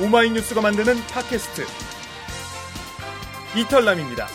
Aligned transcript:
오마이뉴스가 0.00 0.62
만드는 0.62 0.96
팟캐스트 1.08 1.66
이털남입니다. 3.58 4.26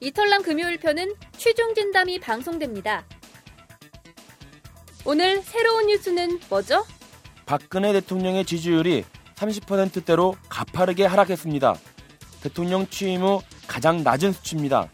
이털남 0.00 0.42
금요일 0.42 0.78
편은 0.78 1.14
최종 1.36 1.74
진담이 1.74 2.20
방송됩니다. 2.20 3.04
오늘 5.04 5.42
새로운 5.42 5.88
뉴스는 5.88 6.38
뭐죠? 6.48 6.86
박근혜 7.44 7.92
대통령의 7.92 8.44
지지율이 8.44 9.04
30%대로 9.34 10.36
가파르게 10.48 11.06
하락했습니다. 11.06 11.74
대통령 12.40 12.86
취임 12.86 13.22
후 13.22 13.42
가장 13.66 14.04
낮은 14.04 14.32
수치입니다. 14.32 14.88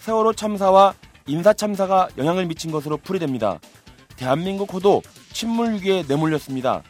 세월호 0.00 0.34
참사와 0.34 0.94
인사 1.26 1.52
참사가 1.52 2.08
영향을 2.16 2.46
미친 2.46 2.70
것으로 2.70 2.96
풀이됩니다. 2.98 3.58
대한민국 4.16 4.72
호도 4.72 5.02
침몰 5.32 5.74
위기에 5.74 6.04
내몰렸습니다. 6.08 6.82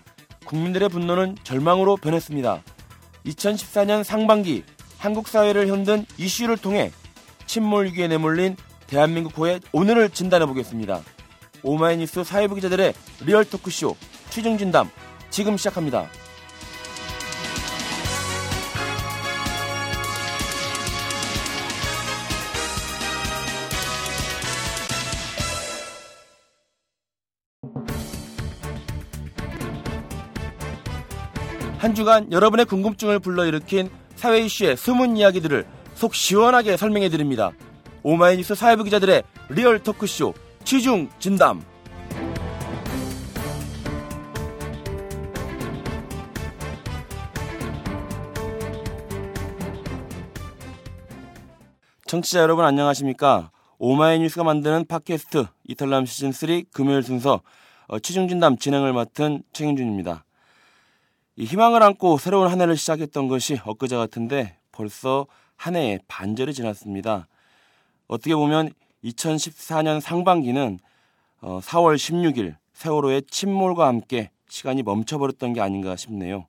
국민들의 0.45 0.89
분노는 0.89 1.37
절망으로 1.43 1.97
변했습니다. 1.97 2.63
2014년 3.27 4.05
상반기 4.05 4.63
한국 4.99 5.29
사회를 5.29 5.69
흔든 5.69 6.07
이슈를 6.17 6.57
통해 6.57 6.93
침몰 7.47 7.87
위기에 7.87 8.09
내몰린 8.09 8.57
대한민국 8.87 9.37
호의 9.37 9.61
오늘을 9.73 10.11
진단해 10.11 10.47
보겠습니다. 10.47 11.03
오마이뉴스 11.63 12.23
사회부 12.23 12.55
기자들의 12.55 12.95
리얼 13.25 13.45
토크쇼 13.45 13.97
취중 14.31 14.57
진담 14.57 14.89
지금 15.31 15.57
시작합니다. 15.57 16.09
한 31.87 31.95
주간 31.95 32.33
여러분의 32.33 32.67
궁금증을 32.67 33.21
불러일으킨 33.21 33.89
사회 34.17 34.41
이슈의 34.41 34.77
숨은 34.77 35.17
이야기들을 35.17 35.65
속 35.95 36.17
시원하게 36.17 36.77
설명해 36.77 37.09
드립니다. 37.11 37.53
오마이뉴스 38.03 38.57
사회부 38.57 38.83
기자들의 38.83 39.23
리얼 39.51 39.79
토크쇼 39.79 40.35
취중 40.65 41.09
진담. 41.21 41.63
청취자 52.09 52.41
여러분 52.41 52.65
안녕하십니까? 52.65 53.53
오마이뉴스가 53.79 54.43
만드는 54.43 54.87
팟캐스트 54.89 55.47
이털남 55.69 56.05
시즌 56.07 56.33
3 56.33 56.65
금요일 56.73 57.05
순서 57.05 57.43
어, 57.87 58.01
취중 58.01 58.27
진담 58.27 58.59
진행을 58.59 58.93
맡은 58.93 59.45
최인준입니다. 59.53 60.26
희망을 61.45 61.83
안고 61.83 62.17
새로운 62.19 62.49
한 62.49 62.61
해를 62.61 62.77
시작했던 62.77 63.29
것이 63.29 63.59
엊그제 63.65 63.97
같은데 63.97 64.57
벌써 64.73 65.27
한 65.57 65.77
해의 65.77 66.01
반절이 66.09 66.55
지났습니다. 66.55 67.29
어떻게 68.07 68.35
보면 68.35 68.71
2014년 69.05 70.01
상반기는 70.01 70.79
4월 71.41 71.93
어, 71.93 71.95
16일 71.95 72.57
세월호의 72.73 73.23
침몰과 73.31 73.87
함께 73.87 74.31
시간이 74.49 74.83
멈춰버렸던 74.83 75.53
게 75.53 75.61
아닌가 75.61 75.97
싶네요. 75.97 76.47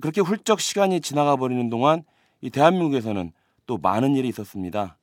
그렇게 0.00 0.20
훌쩍 0.20 0.60
시간이 0.60 1.00
지나가 1.00 1.36
버리는 1.36 1.68
동안 1.70 2.02
이 2.40 2.50
대한민국에서는 2.50 3.32
또 3.66 3.78
많은 3.78 4.16
일이 4.16 4.28
있었습니다. 4.28 4.96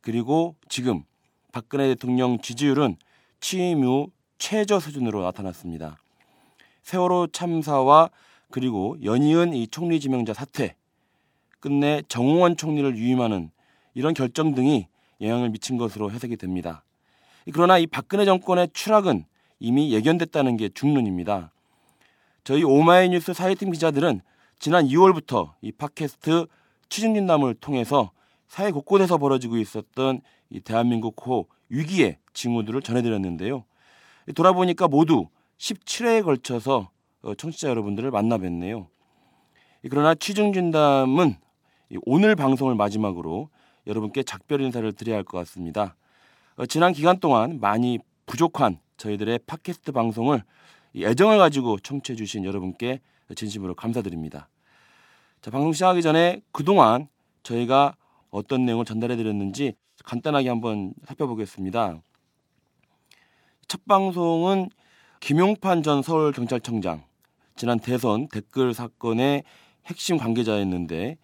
그리고 0.00 0.56
지금 0.68 1.04
박근혜 1.52 1.88
대통령 1.88 2.40
지지율은 2.40 2.96
취임 3.40 3.84
후 3.84 4.10
최저 4.38 4.80
수준으로 4.80 5.22
나타났습니다. 5.22 5.96
세월호 6.82 7.28
참사와 7.28 8.10
그리고 8.52 8.96
연이은 9.02 9.54
이 9.54 9.66
총리 9.66 9.98
지명자 9.98 10.34
사퇴, 10.34 10.76
끝내 11.58 12.02
정홍원 12.06 12.56
총리를 12.56 12.96
유임하는 12.96 13.50
이런 13.94 14.14
결정 14.14 14.54
등이 14.54 14.86
영향을 15.20 15.50
미친 15.50 15.78
것으로 15.78 16.10
해석이 16.12 16.36
됩니다. 16.36 16.84
그러나 17.52 17.78
이 17.78 17.86
박근혜 17.86 18.24
정권의 18.24 18.68
추락은 18.72 19.24
이미 19.58 19.92
예견됐다는 19.92 20.56
게 20.56 20.68
중론입니다. 20.68 21.52
저희 22.44 22.62
오마이뉴스 22.62 23.32
사회팀 23.32 23.70
기자들은 23.72 24.20
지난 24.58 24.86
2월부터 24.86 25.52
이 25.60 25.72
팟캐스트 25.72 26.46
취중진담을 26.88 27.54
통해서 27.54 28.12
사회 28.48 28.70
곳곳에서 28.70 29.18
벌어지고 29.18 29.56
있었던 29.56 30.20
이 30.50 30.60
대한민국 30.60 31.26
호 31.26 31.46
위기의 31.68 32.18
징후들을 32.34 32.82
전해드렸는데요. 32.82 33.64
돌아보니까 34.34 34.88
모두 34.88 35.28
17회에 35.58 36.22
걸쳐서 36.22 36.80
어, 36.80 37.01
청취자 37.36 37.68
여러분들을 37.68 38.10
만나 38.10 38.38
뵀네요. 38.38 38.86
그러나 39.90 40.14
취중진담은 40.14 41.36
오늘 42.04 42.36
방송을 42.36 42.74
마지막으로 42.74 43.48
여러분께 43.86 44.22
작별 44.22 44.60
인사를 44.60 44.92
드려야 44.92 45.16
할 45.16 45.24
것 45.24 45.38
같습니다. 45.38 45.96
어, 46.56 46.66
지난 46.66 46.92
기간 46.92 47.18
동안 47.18 47.58
많이 47.60 47.98
부족한 48.26 48.78
저희들의 48.96 49.40
팟캐스트 49.46 49.92
방송을 49.92 50.42
애정을 50.96 51.38
가지고 51.38 51.78
청취해 51.78 52.16
주신 52.16 52.44
여러분께 52.44 53.00
진심으로 53.34 53.74
감사드립니다. 53.74 54.48
자, 55.40 55.50
방송 55.50 55.72
시작하기 55.72 56.02
전에 56.02 56.42
그동안 56.52 57.08
저희가 57.42 57.96
어떤 58.30 58.64
내용을 58.64 58.84
전달해 58.84 59.16
드렸는지 59.16 59.74
간단하게 60.04 60.48
한번 60.48 60.94
살펴보겠습니다. 61.06 62.00
첫 63.68 63.84
방송은 63.86 64.70
김용판 65.20 65.82
전 65.82 66.02
서울경찰청장 66.02 67.02
지난 67.62 67.78
대선 67.78 68.26
댓글 68.26 68.74
사건의 68.74 69.44
핵심 69.86 70.16
관계자였는데 70.16 71.16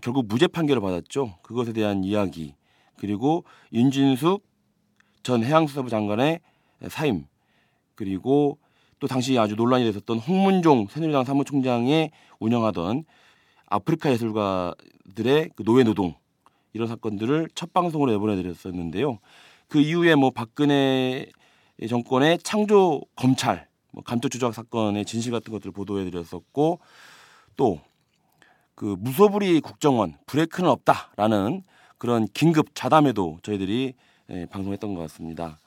결국 0.00 0.28
무죄 0.28 0.46
판결을 0.46 0.80
받았죠. 0.80 1.38
그것에 1.42 1.72
대한 1.72 2.04
이야기 2.04 2.54
그리고 2.96 3.42
윤진숙 3.72 4.46
전 5.24 5.42
해양수사부 5.42 5.90
장관의 5.90 6.38
사임 6.90 7.24
그리고 7.96 8.56
또 9.00 9.08
당시 9.08 9.36
아주 9.36 9.56
논란이 9.56 9.82
됐었던 9.82 10.20
홍문종 10.20 10.86
새누리당 10.88 11.24
사무총장이 11.24 12.10
운영하던 12.38 13.02
아프리카 13.66 14.12
예술가들의 14.12 15.50
그 15.56 15.64
노예 15.64 15.82
노동 15.82 16.14
이런 16.72 16.86
사건들을 16.86 17.48
첫 17.56 17.72
방송으로 17.72 18.12
내보내드렸었는데요. 18.12 19.18
그 19.66 19.80
이후에 19.80 20.14
뭐 20.14 20.30
박근혜 20.30 21.26
정권의 21.88 22.38
창조 22.44 23.00
검찰 23.16 23.69
뭐 23.92 24.02
감토 24.04 24.28
조작 24.28 24.54
사건의 24.54 25.04
진실 25.04 25.32
같은 25.32 25.52
것들을 25.52 25.72
보도해드렸었고 25.72 26.80
또 27.56 27.80
그 28.80 28.96
무소불위 28.98 29.60
국정원 29.60 30.14
브레이크는 30.24 30.70
없다라는 30.70 31.64
그런 31.98 32.26
긴급 32.32 32.74
자담에도 32.74 33.38
저희들이 33.42 33.92
예, 34.30 34.46
방송했던 34.46 34.94
것 34.94 35.02
같습니다. 35.02 35.58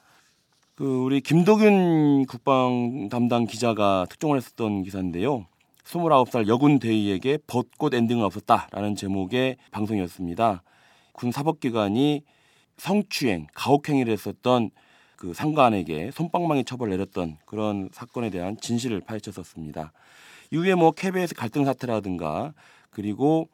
그 0.73 0.84
우리 0.84 1.22
김도균 1.22 2.25
국방 2.25 3.09
담당 3.11 3.45
기자가 3.45 4.07
특종을 4.09 4.38
했었던 4.38 4.81
기사인데요. 4.81 5.45
29살 5.84 6.47
여군 6.47 6.79
대위에게 6.79 7.38
벚꽃 7.45 7.94
엔딩은 7.94 8.25
없었다라는 8.25 8.95
제목의 8.95 9.57
방송이었습니다. 9.69 10.63
군 11.11 11.31
사법기관이 11.31 12.23
성추행, 12.78 13.45
가혹행위를 13.53 14.11
했었던 14.11 14.72
그 15.23 15.34
상관에게 15.34 16.11
손방망이 16.11 16.66
처벌을 16.66 16.91
내렸던 16.91 17.38
그런 17.45 17.88
사건에 17.94 18.29
대한 18.29 18.57
진실을 18.57 19.00
파헤쳤었습니다. 19.00 19.94
이후에 20.51 20.75
뭐 20.75 20.91
KBS 20.91 21.34
갈등 21.34 21.63
사태라든가 21.63 22.53
그리고 22.89 23.47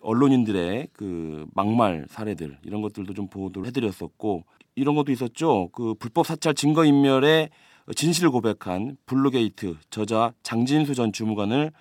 언론인들의 0.00 0.86
그 0.92 1.46
막말 1.52 2.06
사례들 2.08 2.58
이런 2.62 2.80
것들도 2.80 3.12
좀 3.12 3.26
보도를 3.26 3.66
해드렸었고 3.66 4.44
이런 4.76 4.94
것도 4.94 5.10
있었죠. 5.10 5.70
그 5.72 5.94
불법 5.94 6.28
사찰 6.28 6.54
증거 6.54 6.84
인멸의 6.84 7.50
진실을 7.96 8.30
고백한 8.30 8.96
블루게이트 9.04 9.78
저자 9.90 10.32
장진수 10.44 10.94
전 10.94 11.12
주무관을 11.12 11.72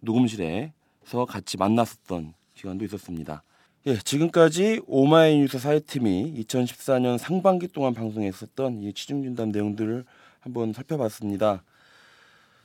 녹음실에서 0.00 1.26
같이 1.28 1.58
만났었던 1.58 2.32
기간도 2.54 2.86
있었습니다. 2.86 3.42
예, 3.84 3.96
지금까지 3.96 4.80
오마이뉴스 4.86 5.58
사회팀이 5.58 6.44
2014년 6.44 7.18
상반기 7.18 7.66
동안 7.66 7.94
방송했었던 7.94 8.80
이 8.80 8.92
취중진담 8.92 9.48
내용들을 9.48 10.04
한번 10.38 10.72
살펴봤습니다. 10.72 11.64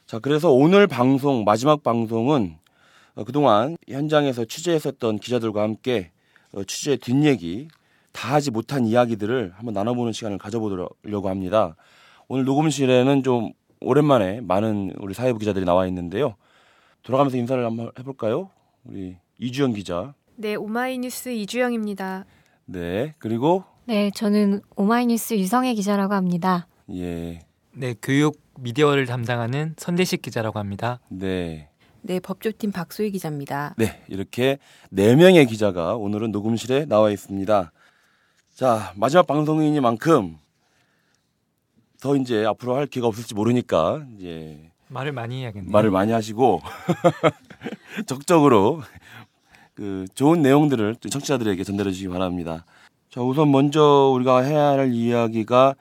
자, 0.06 0.20
그래서 0.20 0.52
오늘 0.52 0.86
방송 0.86 1.44
마지막 1.44 1.82
방송은 1.82 2.58
어, 3.16 3.24
그동안 3.24 3.78
현장에서 3.88 4.46
취재했었던 4.46 5.18
기자들과 5.18 5.64
함께 5.64 6.12
어, 6.52 6.64
취재 6.64 6.98
뒷얘기 6.98 7.70
다 8.12 8.36
하지 8.36 8.52
못한 8.52 8.86
이야기들을 8.86 9.54
한번 9.56 9.74
나눠보는 9.74 10.14
시간을 10.14 10.38
가져보려고 10.38 11.30
합니다. 11.30 11.76
오늘 12.28 12.46
녹음실에는 12.46 13.24
좀 13.24 13.54
오랜만에 13.82 14.42
많은 14.42 14.94
우리 15.00 15.16
사회부 15.16 15.40
기자들이 15.40 15.66
나와 15.66 15.88
있는데요. 15.88 16.36
돌아가면서 17.02 17.38
인사를 17.38 17.66
한번 17.66 17.90
해볼까요? 17.98 18.52
우리 18.84 19.18
이주영 19.40 19.74
기자. 19.74 20.14
네, 20.40 20.54
오마이뉴스 20.54 21.30
이주영입니다. 21.30 22.26
네, 22.66 23.16
그리고 23.18 23.64
네, 23.86 24.12
저는 24.12 24.62
오마이뉴스 24.76 25.34
유성애 25.34 25.74
기자라고 25.74 26.14
합니다. 26.14 26.68
예. 26.94 27.40
네, 27.74 27.96
교육 28.00 28.40
미디어를 28.60 29.08
담당하는 29.08 29.74
선대식 29.78 30.22
기자라고 30.22 30.60
합니다. 30.60 31.00
네. 31.10 31.70
네, 32.04 32.20
법조팀 32.20 32.72
박소희 32.72 33.10
기자입니다. 33.10 33.74
네, 33.80 34.04
이렇게 34.10 34.60
네 34.92 35.16
명의 35.16 35.44
기자가 35.48 35.96
오늘은 35.96 36.32
녹음실에 36.32 36.86
나와 36.86 37.10
있습니다. 37.10 37.72
자, 38.54 38.94
마지막 38.96 39.26
방송이니만큼 39.26 40.38
더 42.00 42.16
이제 42.16 42.46
앞으로 42.46 42.76
할 42.76 42.86
기회가 42.86 43.08
없을지 43.08 43.34
모르니까 43.34 44.06
이제 44.16 44.70
말을 44.90 45.14
많이 45.14 45.42
해야겠네요. 45.42 45.72
말을 45.72 45.90
많이 45.90 46.12
하시고 46.12 46.62
적극적으로 48.06 48.84
그 49.78 50.08
좋은 50.16 50.42
내용들을 50.42 50.96
청취자들에게 50.96 51.64
전달해 51.64 51.92
주시기 51.92 52.10
바랍니다. 52.10 52.66
자, 53.12 53.22
우선 53.22 53.52
먼저 53.52 54.12
우리가 54.12 54.40
해야 54.40 54.70
할 54.70 54.92
이야기가 54.92 55.76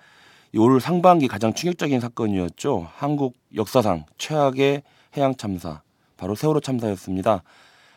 올 0.54 0.81
상반기 0.82 1.28
가장 1.28 1.54
충격적인 1.54 2.00
사건이었죠. 2.00 2.90
한국 2.93 3.37
역사상 3.54 4.04
최악의 4.19 4.82
해양 5.16 5.34
참사, 5.34 5.81
바로 6.19 6.34
세월호 6.34 6.60
참사였습니다. 6.60 7.43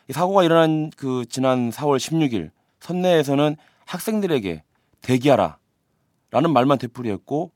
이 0.07 0.13
사고가 0.13 0.45
일어난 0.45 0.89
그 0.95 1.25
지난 1.27 1.69
4월 1.69 1.97
16일 1.97 2.51
선내에서는 2.79 3.57
학생들에게 3.85 4.63
대기하라라는 5.01 6.53
말만 6.53 6.77
되풀이했고 6.77 7.51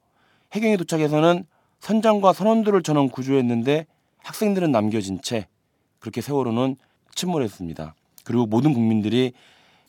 해경에 0.51 0.75
도착해서는 0.75 1.45
선장과 1.79 2.33
선원들을 2.33 2.83
전원 2.83 3.07
구조했는데 3.07 3.85
학생들은 4.17 4.69
남겨진 4.69 5.21
채 5.21 5.47
그렇게 5.99 6.19
세월호는 6.19 6.75
침몰했습니다. 7.15 7.95
그리고 8.23 8.45
모든 8.45 8.73
국민들이 8.73 9.33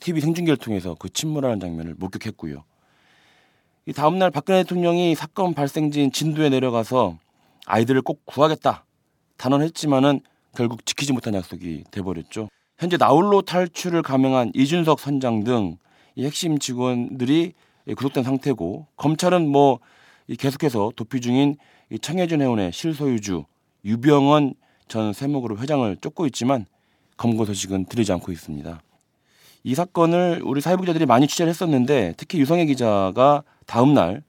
TV 0.00 0.20
생중계를 0.20 0.56
통해서 0.56 0.96
그 0.98 1.08
침몰하는 1.08 1.60
장면을 1.60 1.94
목격했고요. 1.98 2.64
이 3.86 3.92
다음날 3.92 4.31
박근혜 4.31 4.62
대통령이 4.62 5.14
사건 5.14 5.54
발생지인 5.54 6.12
진도에 6.12 6.48
내려가서 6.48 7.19
아이들을 7.66 8.02
꼭 8.02 8.25
구하겠다 8.25 8.84
단언했지만은 9.36 10.20
결국 10.54 10.86
지키지 10.86 11.12
못한 11.12 11.34
약속이 11.34 11.84
돼버렸죠. 11.90 12.48
현재 12.78 12.96
나홀로 12.96 13.42
탈출을 13.42 14.02
감행한 14.02 14.52
이준석 14.54 15.00
선장 15.00 15.44
등 15.44 15.78
이 16.16 16.25
핵심 16.25 16.58
직원들이 16.58 17.54
구속된 17.96 18.22
상태고 18.25 18.86
검찰은 18.96 19.48
뭐 19.48 19.81
계속해서 20.38 20.92
도피 20.96 21.20
중인 21.20 21.56
이 21.90 21.98
청해준 21.98 22.40
해운의 22.40 22.72
실소유주 22.72 23.44
유병헌 23.84 24.54
전 24.88 25.12
세무그룹 25.12 25.60
회장을 25.60 25.96
쫓고 25.96 26.26
있지만 26.26 26.66
검거 27.16 27.44
소식은 27.44 27.87
들리지 27.87 28.12
않고 28.12 28.32
있습니다. 28.32 28.81
이 29.64 29.75
사건을 29.75 30.43
우리 30.44 30.61
사회부 30.61 30.82
기자들이 30.82 31.06
많이 31.06 31.26
취재를 31.26 31.49
했었는데 31.50 32.14
특히 32.16 32.38
유성애 32.38 32.66
기자가 32.66 33.43
다음 33.66 33.94
날 33.94 34.22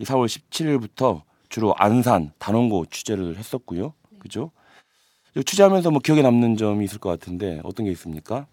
4월 0.00 0.26
17일부터 0.26 1.22
주로 1.48 1.74
안산, 1.76 2.32
단원고 2.38 2.86
취재를 2.86 3.36
했었고요. 3.36 3.92
그죠? 4.18 4.50
취재하면서 5.44 5.90
뭐 5.90 6.00
기억에 6.00 6.22
남는 6.22 6.56
점이 6.56 6.84
있을 6.84 6.98
것 6.98 7.10
같은데 7.10 7.60
어떤 7.64 7.84
게 7.86 7.92
있습니까? 7.92 8.46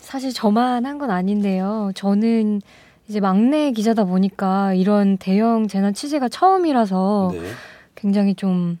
사실 0.00 0.32
저만 0.32 0.86
한 0.86 0.98
건 0.98 1.10
아닌데요. 1.10 1.92
저는 1.94 2.60
이제 3.08 3.20
막내 3.20 3.70
기자다 3.72 4.04
보니까 4.04 4.74
이런 4.74 5.16
대형 5.18 5.68
재난 5.68 5.94
취재가 5.94 6.28
처음이라서 6.28 7.30
네. 7.32 7.40
굉장히 7.94 8.34
좀 8.34 8.78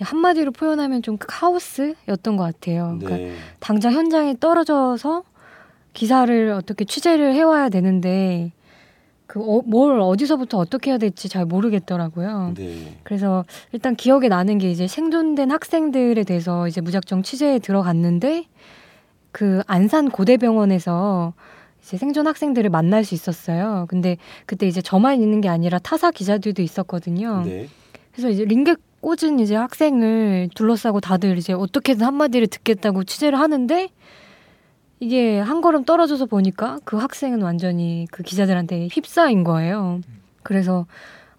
한마디로 0.00 0.52
표현하면 0.52 1.02
좀 1.02 1.16
카오스였던 1.18 2.36
것 2.36 2.42
같아요. 2.44 2.96
그러니까 2.98 3.16
네. 3.16 3.34
당장 3.60 3.92
현장에 3.92 4.34
떨어져서 4.38 5.24
기사를 5.92 6.50
어떻게 6.52 6.84
취재를 6.84 7.34
해와야 7.34 7.68
되는데 7.68 8.52
그뭘 9.26 10.00
어 10.00 10.14
디서부터 10.16 10.58
어떻게 10.58 10.90
해야 10.90 10.98
될지 10.98 11.28
잘 11.28 11.44
모르겠더라고요. 11.44 12.54
네. 12.56 12.96
그래서 13.02 13.44
일단 13.72 13.94
기억에 13.94 14.28
나는 14.28 14.58
게 14.58 14.70
이제 14.70 14.86
생존된 14.86 15.50
학생들에 15.50 16.24
대해서 16.24 16.66
이제 16.66 16.80
무작정 16.80 17.22
취재에 17.22 17.58
들어갔는데 17.58 18.46
그 19.30 19.62
안산 19.66 20.10
고대병원에서 20.10 21.34
이제 21.82 21.98
생존 21.98 22.26
학생들을 22.26 22.70
만날 22.70 23.04
수 23.04 23.14
있었어요. 23.14 23.86
근데 23.88 24.16
그때 24.46 24.66
이제 24.66 24.80
저만 24.80 25.20
있는 25.20 25.40
게 25.42 25.48
아니라 25.48 25.78
타사 25.78 26.10
기자들도 26.10 26.62
있었거든요. 26.62 27.42
네. 27.44 27.68
그래서 28.12 28.30
이제 28.30 28.44
링게 28.44 28.76
꽂은 29.00 29.38
이제 29.38 29.54
학생을 29.54 30.50
둘러싸고 30.54 31.00
다들 31.00 31.38
이제 31.38 31.52
어떻게든 31.52 32.04
한마디를 32.04 32.46
듣겠다고 32.48 33.04
취재를 33.04 33.38
하는데 33.38 33.88
이게 35.00 35.38
한 35.38 35.60
걸음 35.60 35.84
떨어져서 35.84 36.26
보니까 36.26 36.80
그 36.84 36.96
학생은 36.96 37.40
완전히 37.42 38.06
그 38.10 38.22
기자들한테 38.22 38.88
휩싸인 38.90 39.44
거예요. 39.44 40.00
그래서 40.42 40.86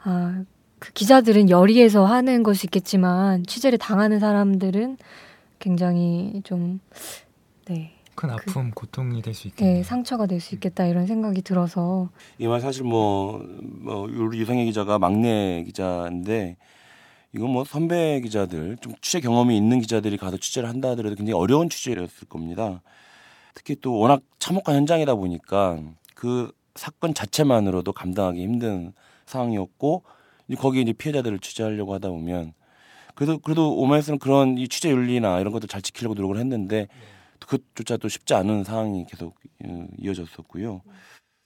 아, 0.04 0.44
그 0.80 0.94
기자들은 0.94 1.50
열의에서 1.50 2.06
하는 2.06 2.42
것이 2.44 2.68
있겠지만 2.68 3.46
취재를 3.46 3.78
당하는 3.78 4.20
사람들은 4.20 4.98
굉장히 5.60 6.42
좀 6.46 6.80
네, 7.66 7.92
큰 8.16 8.30
아픔, 8.30 8.72
고통이 8.72 9.22
될 9.22 9.34
수 9.34 9.50
있겠네요. 9.50 9.78
네 9.78 9.84
상처가 9.84 10.26
될 10.26 10.40
수 10.40 10.56
있겠다 10.56 10.86
이런 10.86 11.06
생각이 11.06 11.42
들어서 11.42 12.08
이말 12.38 12.62
사실 12.62 12.84
뭐, 12.84 13.46
뭐 13.62 14.08
유성애 14.10 14.64
기자가 14.64 14.98
막내 15.00 15.64
기자인데 15.66 16.56
이건 17.36 17.52
뭐 17.52 17.64
선배 17.64 18.20
기자들 18.22 18.78
좀 18.82 18.94
취재 19.02 19.20
경험이 19.20 19.56
있는 19.56 19.80
기자들이 19.80 20.18
가서 20.18 20.38
취재를 20.38 20.68
한다 20.68 20.90
하더라도 20.90 21.16
굉장히 21.16 21.40
어려운 21.40 21.70
취재였을 21.70 22.28
겁니다. 22.28 22.82
특히 23.54 23.76
또 23.76 23.98
워낙 23.98 24.22
참혹한 24.40 24.76
현장이다 24.76 25.16
보니까 25.16 25.80
그 26.16 26.52
사건 26.76 27.14
자체만으로도 27.14 27.94
감당하기 27.94 28.42
힘든 28.42 28.94
상황이었고 29.26 30.04
거기에 30.58 30.82
이제 30.82 30.94
피해자들을 30.94 31.40
취재하려고 31.40 31.94
하다 31.94 32.10
보면 32.10 32.54
그래도 33.14 33.38
그래도 33.38 33.76
오마이스는 33.78 34.18
그런 34.18 34.58
이 34.58 34.68
취재 34.68 34.90
윤리나 34.90 35.40
이런 35.40 35.54
것도 35.54 35.68
잘 35.68 35.82
지키려고 35.82 36.16
노력을 36.16 36.38
했는데 36.38 36.88
그것조차도 37.40 38.08
쉽지 38.08 38.34
않은 38.34 38.64
상황이 38.64 39.06
계속 39.08 39.36
어, 39.66 39.88
이어졌었고요. 39.98 40.82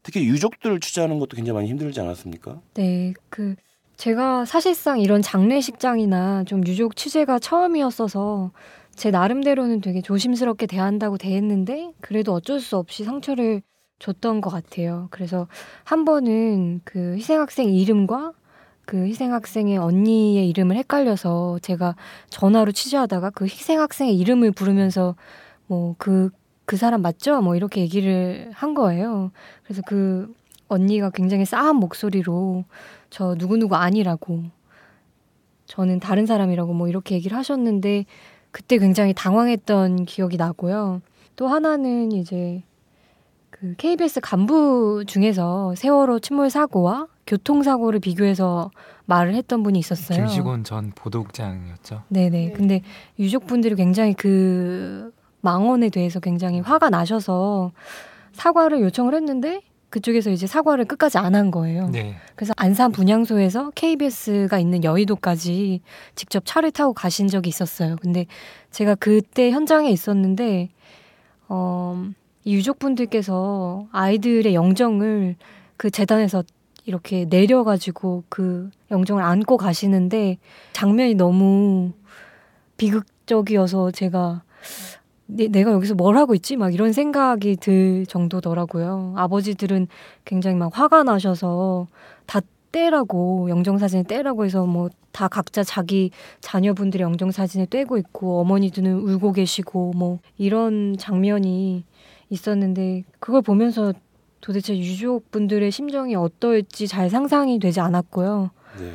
특히 0.01 0.25
유족들을 0.25 0.79
취재하는 0.79 1.19
것도 1.19 1.35
굉장히 1.35 1.55
많이 1.55 1.69
힘들지 1.69 1.99
않았습니까? 1.99 2.61
네, 2.75 3.13
그 3.29 3.55
제가 3.97 4.45
사실상 4.45 4.99
이런 4.99 5.21
장례식장이나 5.21 6.43
좀 6.45 6.65
유족 6.67 6.95
취재가 6.95 7.39
처음이었어서 7.39 8.51
제 8.95 9.11
나름대로는 9.11 9.81
되게 9.81 10.01
조심스럽게 10.01 10.67
대한다고 10.67 11.17
대했는데 11.17 11.93
그래도 12.01 12.33
어쩔 12.33 12.59
수 12.59 12.77
없이 12.77 13.03
상처를 13.03 13.61
줬던 13.99 14.41
것 14.41 14.49
같아요. 14.49 15.07
그래서 15.11 15.47
한 15.83 16.05
번은 16.05 16.81
그 16.83 17.15
희생학생 17.15 17.73
이름과 17.73 18.33
그 18.85 18.97
희생학생의 19.05 19.77
언니의 19.77 20.49
이름을 20.49 20.75
헷갈려서 20.75 21.59
제가 21.61 21.95
전화로 22.29 22.73
취재하다가 22.73 23.29
그 23.29 23.45
희생학생의 23.45 24.17
이름을 24.17 24.51
부르면서 24.51 25.15
뭐 25.67 25.95
그, 25.97 26.29
그 26.65 26.75
사람 26.75 27.01
맞죠? 27.01 27.41
뭐 27.41 27.55
이렇게 27.55 27.81
얘기를 27.81 28.51
한 28.53 28.73
거예요. 28.73 29.31
그래서 29.63 29.81
그 29.87 30.33
언니가 30.67 31.09
굉장히 31.09 31.45
싸한 31.45 31.77
목소리로 31.77 32.65
저 33.13 33.35
누구누구 33.37 33.75
아니라고 33.75 34.41
저는 35.67 35.99
다른 35.99 36.25
사람이라고 36.25 36.73
뭐 36.73 36.87
이렇게 36.87 37.13
얘기를 37.13 37.37
하셨는데 37.37 38.05
그때 38.49 38.79
굉장히 38.79 39.13
당황했던 39.13 40.05
기억이 40.05 40.35
나고요. 40.37 41.03
또 41.35 41.47
하나는 41.47 42.11
이제 42.11 42.63
그 43.51 43.75
KBS 43.77 44.19
간부 44.19 45.03
중에서 45.05 45.75
세월호 45.75 46.21
침몰 46.21 46.49
사고와 46.49 47.07
교통사고를 47.27 47.99
비교해서 47.99 48.71
말을 49.05 49.35
했던 49.35 49.61
분이 49.61 49.77
있었어요. 49.77 50.17
김시곤 50.17 50.63
전 50.63 50.91
보도국장이었죠. 50.95 52.01
네네. 52.07 52.53
근데 52.53 52.81
유족분들이 53.19 53.75
굉장히 53.75 54.15
그 54.15 55.13
망언에 55.41 55.89
대해서 55.89 56.19
굉장히 56.19 56.61
화가 56.61 56.89
나셔서 56.89 57.73
사과를 58.31 58.81
요청을 58.81 59.13
했는데 59.13 59.61
그쪽에서 59.93 60.31
이제 60.31 60.47
사과를 60.47 60.85
끝까지 60.85 61.19
안 61.19 61.33
한 61.35 61.51
거예요. 61.51 61.89
네. 61.89 62.15
그래서 62.35 62.53
안산 62.57 62.91
분향소에서 62.91 63.71
KBS가 63.71 64.59
있는 64.59 64.83
여의도까지 64.83 65.81
직접 66.15 66.43
차를 66.45 66.71
타고 66.71 66.93
가신 66.93 67.27
적이 67.27 67.49
있었어요. 67.49 67.95
근데 68.01 68.25
제가 68.71 68.95
그때 68.95 69.51
현장에 69.51 69.89
있었는데 69.89 70.69
어, 71.47 72.05
이 72.43 72.55
유족분들께서 72.55 73.87
아이들의 73.91 74.53
영정을 74.53 75.35
그 75.77 75.89
재단에서 75.89 76.43
이렇게 76.85 77.25
내려가지고 77.25 78.23
그 78.29 78.69
영정을 78.91 79.23
안고 79.23 79.57
가시는데 79.57 80.37
장면이 80.73 81.15
너무 81.15 81.93
비극적이어서 82.77 83.91
제가 83.91 84.43
내, 85.25 85.47
내가 85.47 85.71
여기서 85.71 85.95
뭘 85.95 86.17
하고 86.17 86.35
있지? 86.35 86.55
막 86.55 86.73
이런 86.73 86.93
생각이 86.93 87.55
들 87.57 88.05
정도더라고요. 88.05 89.13
아버지들은 89.15 89.87
굉장히 90.25 90.57
막 90.57 90.77
화가 90.77 91.03
나셔서 91.03 91.87
다 92.25 92.41
떼라고 92.71 93.49
영정사진을 93.49 94.05
떼라고 94.05 94.45
해서 94.45 94.65
뭐 94.65 94.89
다 95.13 95.27
각자 95.27 95.63
자기 95.63 96.11
자녀분들의 96.41 97.05
영정사진을 97.05 97.67
떼고 97.67 97.97
있고 97.99 98.41
어머니들은 98.41 98.93
울고 98.93 99.31
계시고 99.31 99.93
뭐 99.95 100.19
이런 100.37 100.97
장면이 100.97 101.85
있었는데 102.29 103.03
그걸 103.19 103.41
보면서 103.43 103.93
도대체 104.41 104.77
유족분들의 104.77 105.71
심정이 105.71 106.15
어떨지 106.15 106.87
잘 106.87 107.09
상상이 107.09 107.59
되지 107.59 107.79
않았고요. 107.79 108.49
네. 108.79 108.91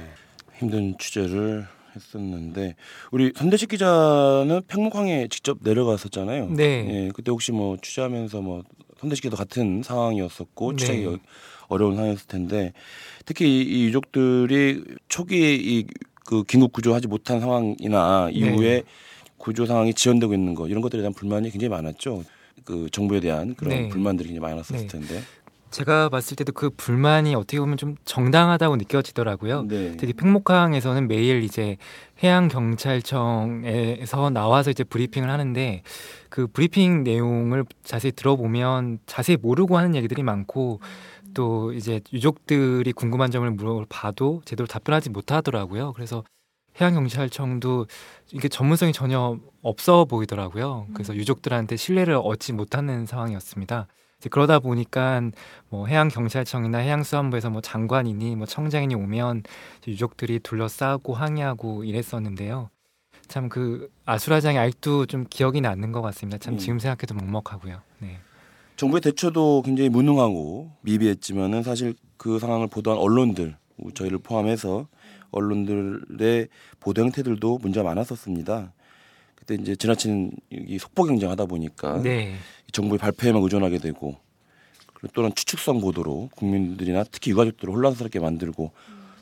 힘든 0.57 0.99
취재를 0.99 1.65
했었는데 1.99 2.75
우리 3.11 3.33
선대식 3.35 3.71
기자는 3.71 4.63
팽목항에 4.67 5.29
직접 5.29 5.59
내려갔었잖아요. 5.63 6.51
네. 6.51 6.87
예, 7.07 7.11
그때 7.15 7.31
혹시 7.31 7.53
뭐 7.53 7.77
취재하면서 7.81 8.41
뭐 8.41 8.63
선대식 9.01 9.23
기자도 9.23 9.37
같은 9.37 9.83
상황이었었고 9.83 10.73
네. 10.73 10.77
취재하기 10.77 11.19
어려운 11.69 11.97
상황이었을 11.97 12.27
텐데 12.27 12.73
특히 13.27 13.47
이, 13.47 13.63
이 13.63 13.85
유족들이 13.85 14.85
초기에 15.09 15.55
이 15.55 15.87
그 16.29 16.45
긴급 16.45 16.75
구조하지 16.75 17.09
못한 17.09 17.41
상황이나 17.41 18.29
이후에 18.31 18.83
구조 19.39 19.65
상황이 19.65 19.95
지연되고 19.95 20.35
있는 20.35 20.55
거 20.55 20.69
이런 20.69 20.83
것들에 20.83 21.01
대한 21.01 21.15
불만이 21.15 21.51
굉장히 21.51 21.71
많았죠. 21.71 22.23
그 22.67 22.91
정부에 22.93 23.21
대한 23.21 23.55
그런 23.55 23.75
네. 23.85 23.89
불만들이 23.89 24.29
굉장히 24.29 24.53
많았었을 24.53 24.87
네. 24.87 24.87
텐데. 24.89 25.23
제가 25.71 26.09
봤을 26.09 26.37
때도 26.37 26.53
그 26.53 26.71
불만이 26.71 27.35
어떻게 27.35 27.59
보면 27.59 27.77
좀 27.77 27.97
정당하다고 28.05 28.77
느껴지더라고요. 28.77 29.63
네. 29.63 29.97
특히 29.97 30.13
팽목항에서는 30.13 31.09
매일 31.09 31.43
이제 31.43 31.77
해양 32.23 32.49
경찰청에서 32.49 34.31
나와서 34.31 34.71
이제 34.71 34.85
브리핑을 34.85 35.31
하는데 35.31 35.83
그 36.29 36.47
브리핑 36.47 37.05
내용을 37.05 37.65
자세히 37.83 38.13
들어보면 38.13 38.99
자세히 39.07 39.37
모르고 39.37 39.77
하는 39.77 39.95
얘기들이 39.95 40.23
많고 40.23 40.81
또 41.35 41.73
이제 41.73 42.01
유족들이 42.13 42.93
궁금한 42.93 43.31
점을 43.31 43.49
물어봐도 43.51 44.43
제대로 44.45 44.67
답변하지 44.67 45.11
못하더라고요. 45.11 45.93
그래서 45.93 46.25
해양 46.81 46.95
경찰청도 46.95 47.87
이게 48.33 48.49
전문성이 48.49 48.93
전혀 48.93 49.39
없어 49.63 50.05
보이더라고요. 50.05 50.87
그래서 50.95 51.15
유족들한테 51.15 51.77
신뢰를 51.77 52.15
얻지 52.15 52.53
못하는 52.53 53.05
상황이었습니다. 53.05 53.89
이제 54.19 54.29
그러다 54.29 54.59
보니까 54.59 55.23
뭐 55.69 55.87
해양 55.87 56.09
경찰청이나 56.09 56.79
해양 56.79 57.03
수산부에서 57.03 57.51
뭐 57.51 57.61
장관이니 57.61 58.37
뭐 58.37 58.47
청장이니 58.47 58.95
오면 58.95 59.45
유족들이 59.87 60.41
둘러싸고 60.41 61.15
항의하고 61.15 61.85
이랬었는데요. 61.85 62.71
참 63.29 63.49
그 63.49 63.91
아수라장이 64.07 64.59
아직도 64.59 65.07
좀 65.07 65.27
기억이 65.29 65.61
나는 65.61 65.93
것 65.93 66.01
같습니다. 66.03 66.39
참 66.39 66.55
음. 66.55 66.59
지금 66.59 66.79
생각해도 66.79 67.15
먹먹하고요. 67.15 67.81
네. 68.01 68.19
정부의 68.77 69.01
대처도 69.03 69.63
굉장히 69.65 69.89
무능하고 69.91 70.73
미비했지만은 70.83 71.63
사실 71.63 71.95
그 72.17 72.39
상황을 72.39 72.69
보도한 72.69 72.99
언론들 72.99 73.57
저희를 73.95 74.19
포함해서 74.19 74.89
언론들의 75.31 76.49
보도 76.81 77.03
형태들도 77.03 77.59
문제가 77.59 77.85
많았었습니다. 77.85 78.73
그때 79.39 79.55
이제 79.55 79.77
지나친 79.77 80.33
이 80.51 80.79
속보 80.79 81.05
경쟁하다 81.05 81.47
보니까 81.47 82.03
네. 82.03 82.35
정부의 82.73 82.99
발표에만 82.99 83.41
의존하게 83.41 83.79
되고 83.79 84.17
그리고 84.93 85.13
또는 85.15 85.33
추측성 85.33 85.81
보도로 85.81 86.29
국민들이나 86.35 87.05
특히 87.05 87.31
유가족들을 87.31 87.73
혼란스럽게 87.73 88.19
만들고 88.19 88.73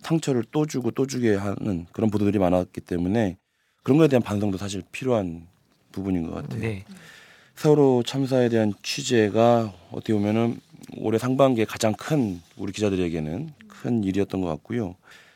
상처를 0.01 0.45
또 0.53 0.65
주고 0.65 0.91
또 0.91 1.07
주게 1.07 1.35
하는 1.35 1.85
그런 1.93 2.11
보도들이 2.11 2.39
많았기 2.39 2.81
때문에 2.81 3.37
그런 3.83 3.99
거에 3.99 4.09
대한 4.09 4.23
반성도 4.23 4.57
사실 4.57 4.83
필요한 4.91 5.47
부분인 5.93 6.29
것 6.29 6.37
같아요. 6.37 6.61
네. 6.61 6.85
세월호 7.57 8.03
참사에 8.07 8.49
대한 8.49 8.73
취재가 8.83 9.75
어떻게 9.91 10.15
보면은 10.15 10.61
올해 10.97 11.19
상반기에 11.19 11.67
가장 11.67 11.93
큰 11.93 12.41
우리 12.57 12.73
기자들에게는 12.73 13.51
큰 13.69 14.03
일이었던 14.03 14.41
것 14.41 14.49
같고요. 14.49 14.95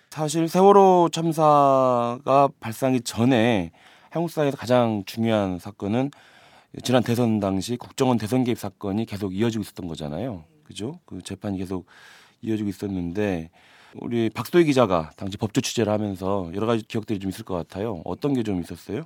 사실 0.09 0.49
세월호 0.49 1.11
참사가 1.13 2.49
발생하기 2.61 3.03
전에 3.03 3.73
한국 4.11 4.31
사회에서 4.31 4.57
가장 4.57 5.03
중요한 5.07 5.59
사건은 5.59 6.11
지난 6.83 7.03
대선 7.03 7.41
당시 7.41 7.77
국정원 7.77 8.19
대선 8.19 8.45
개입 8.45 8.59
사건이 8.59 9.07
계속 9.07 9.35
이어지고 9.35 9.63
있었던 9.63 9.87
거잖아요. 9.89 10.45
그죠? 10.65 10.99
그 11.05 11.23
재판이 11.23 11.59
계속 11.59 11.87
이어지고 12.43 12.69
있었는데 12.69 13.51
우리 13.97 14.31
박소희 14.31 14.65
기자가 14.65 15.11
당시 15.17 15.37
법조 15.37 15.61
취재를 15.61 15.93
하면서 15.93 16.51
여러 16.55 16.67
가지 16.67 16.85
기억들이 16.87 17.19
좀 17.19 17.31
있을 17.31 17.45
것 17.45 17.55
같아요. 17.55 18.03
어떤 18.05 18.35
게 18.35 18.43
좀 18.43 18.61
있었어요? 18.61 19.03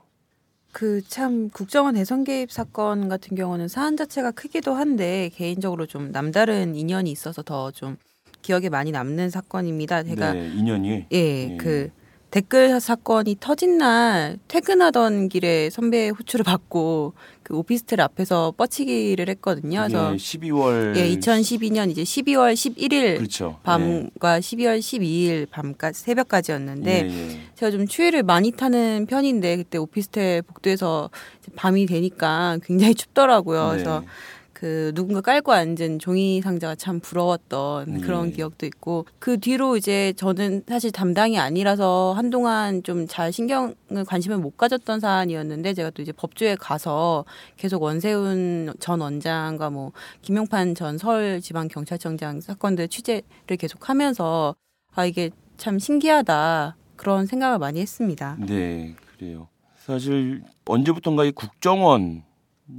그 0.73 1.01
참 1.09 1.49
국정원 1.51 1.95
대선 1.95 2.25
개입 2.25 2.51
사건 2.51 3.09
같은 3.09 3.37
경우는 3.37 3.69
사안 3.69 3.97
자체가 3.97 4.33
크기도 4.33 4.75
한데 4.75 5.31
개인적으로 5.35 5.87
좀 5.87 6.11
남다른 6.13 6.75
인연이 6.75 7.11
있어서 7.13 7.43
더 7.43 7.71
좀 7.71 7.97
기억에 8.43 8.69
많이 8.69 8.91
남는 8.93 9.31
사건입니다. 9.31 10.03
제가 10.03 10.33
네, 10.35 10.49
인연이 10.49 11.07
예, 11.13 11.17
예. 11.53 11.57
그 11.57 11.91
댓글 12.35 12.81
사건이 12.81 13.37
터진 13.39 13.79
날 13.79 14.39
퇴근하던 14.49 15.29
길에 15.29 15.71
선배의 15.71 16.11
호출을 16.11 16.43
받고 16.43 17.13
그 17.45 17.57
오피스텔 17.57 18.01
앞에서 18.01 18.53
뻗치기를 18.57 19.29
했거든요. 19.29 19.85
그래서 19.87 20.13
예, 20.13 20.17
12월 20.17 20.97
예, 20.97 21.09
2012년 21.17 21.93
이제 21.93 22.03
12월 22.03 22.55
11일 22.55 23.19
그렇죠. 23.19 23.61
밤과 23.63 24.41
12월 24.41 24.81
12일 24.81 25.49
밤까지 25.49 26.01
새벽까지였는데 26.01 27.09
예, 27.09 27.09
예. 27.09 27.41
제가 27.55 27.71
좀 27.71 27.87
추위를 27.87 28.25
많이 28.25 28.51
타는 28.51 29.07
편인데 29.09 29.59
그때 29.59 29.79
오피스텔 29.79 30.43
복도에서 30.43 31.11
밤이 31.55 31.87
되니까 31.87 32.59
굉장히 32.65 32.97
춥더라고요. 32.97 33.69
그래서 33.71 34.01
네. 34.01 34.07
그 34.55 34.93
누군가 34.95 35.21
깔고 35.21 35.53
앉은 35.53 35.99
종이 35.99 36.41
상자가 36.41 36.75
참 36.75 37.01
부러웠던 37.01 37.95
네. 37.95 38.01
그런 38.01 38.33
기억도 38.33 38.65
있고 38.67 39.05
그 39.19 39.39
뒤로 39.39 39.77
이제 39.77 40.15
저는 40.17 40.63
사실 40.67 40.91
담당이 40.91 41.39
아니라서 41.39 42.15
한동안 42.17 42.83
좀 42.83 43.05
잘 43.07 43.33
신경을 43.33 44.05
관심을 44.07 44.39
못 44.39 44.57
가졌던 44.57 45.01
사안이었는데 45.01 45.75
제가 45.75 45.91
또 45.91 46.03
이제 46.03 46.13
법조에 46.13 46.57
가서 46.57 47.25
계속 47.57 47.83
원세훈 47.83 48.73
전 48.81 49.01
원장과 49.01 49.71
뭐 49.71 49.93
김용판 50.23 50.75
전 50.75 50.99
서울 50.99 51.41
지방 51.41 51.69
경찰청장 51.69 52.41
사건들 52.41 52.89
취재를 52.89 53.57
계속 53.59 53.89
하면서 53.89 54.55
아 54.95 55.05
이게 55.05 55.31
참 55.57 55.79
신기하다 55.79 56.77
그런 56.97 57.27
생각을 57.27 57.59
많이 57.59 57.81
했습니다. 57.81 58.37
네, 58.41 58.95
그래요. 59.17 59.49
사실 59.77 60.43
언제부턴가 60.65 61.25
이 61.25 61.33
국정원 61.33 62.23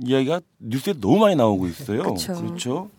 이야기가 0.04 0.42
뉴스에 0.60 0.94
너무 1.00 1.18
많이 1.20 1.36
나오고 1.36 1.68
있어요. 1.68 2.04
그쵸. 2.04 2.34
그렇죠. 2.34 2.90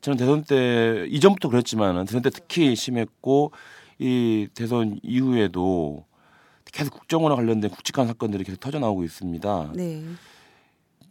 저는 0.00 0.16
대선 0.16 0.44
때 0.44 1.06
이전부터 1.10 1.48
그랬지만 1.50 2.04
대선 2.06 2.22
때 2.22 2.30
특히 2.30 2.74
심했고 2.74 3.52
이 3.98 4.48
대선 4.54 4.98
이후에도 5.02 6.04
계속 6.72 6.94
국정원과 6.94 7.36
관련된 7.36 7.70
굵직한 7.70 8.06
사건들이 8.06 8.44
계속 8.44 8.58
터져 8.60 8.78
나오고 8.78 9.04
있습니다. 9.04 9.72
네. 9.74 10.02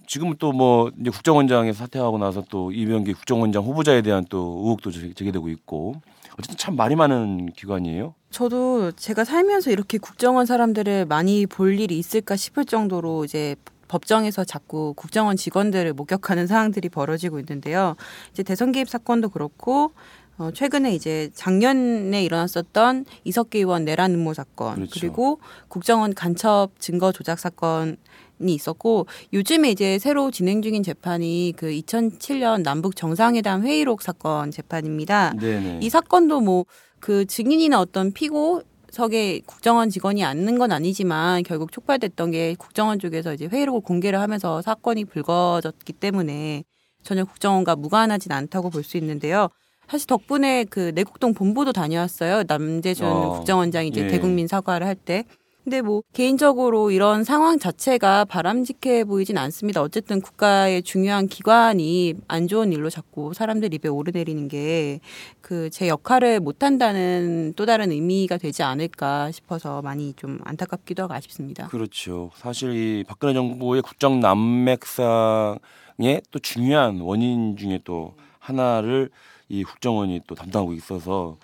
지금은 0.07 0.37
또뭐 0.39 0.89
이제 0.99 1.11
국정원장에서 1.11 1.77
사퇴하고 1.85 2.17
나서 2.17 2.43
또 2.49 2.71
이명기 2.71 3.13
국정원장 3.13 3.63
후보자에 3.63 4.01
대한 4.01 4.25
또 4.27 4.61
의혹도 4.63 4.89
제- 4.89 5.13
제기되고 5.13 5.49
있고 5.49 6.01
어쨌든 6.39 6.57
참 6.57 6.75
말이 6.75 6.95
많은 6.95 7.51
기관이에요. 7.51 8.15
저도 8.31 8.91
제가 8.93 9.23
살면서 9.23 9.69
이렇게 9.69 9.99
국정원 9.99 10.47
사람들을 10.47 11.05
많이 11.05 11.45
볼 11.45 11.79
일이 11.79 11.99
있을까 11.99 12.35
싶을 12.35 12.65
정도로 12.65 13.25
이제 13.25 13.55
법정에서 13.89 14.45
자꾸 14.45 14.93
국정원 14.95 15.35
직원들을 15.35 15.91
목격하는 15.93 16.47
상황들이 16.47 16.87
벌어지고 16.87 17.39
있는데요. 17.39 17.95
이제 18.31 18.43
대선 18.43 18.71
개입 18.71 18.87
사건도 18.87 19.29
그렇고 19.29 19.91
어, 20.37 20.51
최근에 20.51 20.95
이제 20.95 21.29
작년에 21.33 22.23
일어났었던 22.23 23.03
이석기 23.25 23.57
의원 23.57 23.83
내란 23.83 24.13
음모 24.13 24.33
사건 24.33 24.75
그렇죠. 24.75 24.97
그리고 24.97 25.39
국정원 25.67 26.13
간첩 26.13 26.69
증거 26.79 27.11
조작 27.11 27.39
사건 27.39 27.97
이 28.41 28.53
있었고 28.53 29.05
요즘에 29.33 29.69
이제 29.69 29.99
새로 29.99 30.31
진행 30.31 30.61
중인 30.61 30.81
재판이 30.81 31.55
그 31.57 31.67
2007년 31.71 32.63
남북 32.63 32.95
정상회담 32.95 33.63
회의록 33.65 34.01
사건 34.01 34.49
재판입니다. 34.51 35.33
네네. 35.37 35.79
이 35.81 35.89
사건도 35.89 36.39
뭐 36.39 36.63
그 36.99 37.25
증인이나 37.25 37.79
어떤 37.79 38.11
피고 38.11 38.61
석의 38.91 39.41
국정원 39.45 39.89
직원이 39.89 40.23
앉는 40.23 40.57
건 40.57 40.71
아니지만 40.71 41.43
결국 41.43 41.71
촉발됐던 41.71 42.31
게 42.31 42.55
국정원 42.57 42.99
쪽에서 42.99 43.33
이제 43.33 43.45
회의록을 43.47 43.81
공개를 43.81 44.19
하면서 44.19 44.61
사건이 44.61 45.05
불거졌기 45.05 45.93
때문에 45.93 46.63
전혀 47.03 47.23
국정원과 47.23 47.75
무관하진 47.75 48.31
않다고 48.31 48.69
볼 48.69 48.83
수 48.83 48.97
있는데요. 48.97 49.49
사실 49.89 50.05
덕분에 50.07 50.65
그 50.65 50.91
내곡동 50.93 51.33
본부도 51.33 51.73
다녀왔어요. 51.73 52.43
남재준 52.47 53.05
어, 53.07 53.29
국정원장이 53.37 53.87
이제 53.89 54.03
예. 54.03 54.07
대국민 54.07 54.47
사과를 54.47 54.85
할 54.85 54.95
때. 54.95 55.23
근데 55.69 55.83
뭐 55.83 56.01
개인적으로 56.13 56.89
이런 56.89 57.23
상황 57.23 57.59
자체가 57.59 58.25
바람직해 58.25 59.03
보이진 59.03 59.37
않습니다. 59.37 59.83
어쨌든 59.83 60.19
국가의 60.19 60.81
중요한 60.81 61.27
기관이 61.27 62.15
안 62.27 62.47
좋은 62.47 62.73
일로 62.73 62.89
자꾸 62.89 63.35
사람들 63.35 63.71
입에 63.75 63.87
오르내리는 63.87 64.47
게 64.47 64.99
그 65.41 65.69
제 65.69 65.87
역할을 65.87 66.39
못 66.39 66.63
한다는 66.63 67.53
또 67.55 67.67
다른 67.67 67.91
의미가 67.91 68.37
되지 68.37 68.63
않을까 68.63 69.29
싶어서 69.31 69.83
많이 69.83 70.13
좀 70.13 70.39
안타깝기도 70.43 71.03
하고 71.03 71.13
아쉽습니다. 71.13 71.67
그렇죠. 71.67 72.31
사실 72.33 72.73
이 72.73 73.03
박근혜 73.07 73.35
정부의 73.35 73.83
국정 73.83 74.19
남맥상의 74.19 76.21
또 76.31 76.39
중요한 76.39 76.99
원인 77.01 77.57
중에 77.57 77.79
또 77.83 78.15
하나를 78.39 79.11
이 79.49 79.63
국정원이 79.63 80.21
또 80.25 80.33
담당하고 80.33 80.73
있어서 80.73 81.37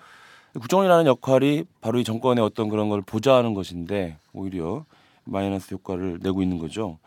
국정원이라는 0.58 1.06
역할이 1.06 1.64
바로 1.80 1.98
이 1.98 2.04
정권의 2.04 2.42
어떤 2.44 2.68
그런 2.68 2.88
걸 2.88 3.02
보좌하는 3.02 3.54
것인데 3.54 4.18
오히려 4.32 4.84
마이너스 5.24 5.74
효과를 5.74 6.20
내고 6.22 6.42
있는 6.42 6.58
거죠. 6.58 6.98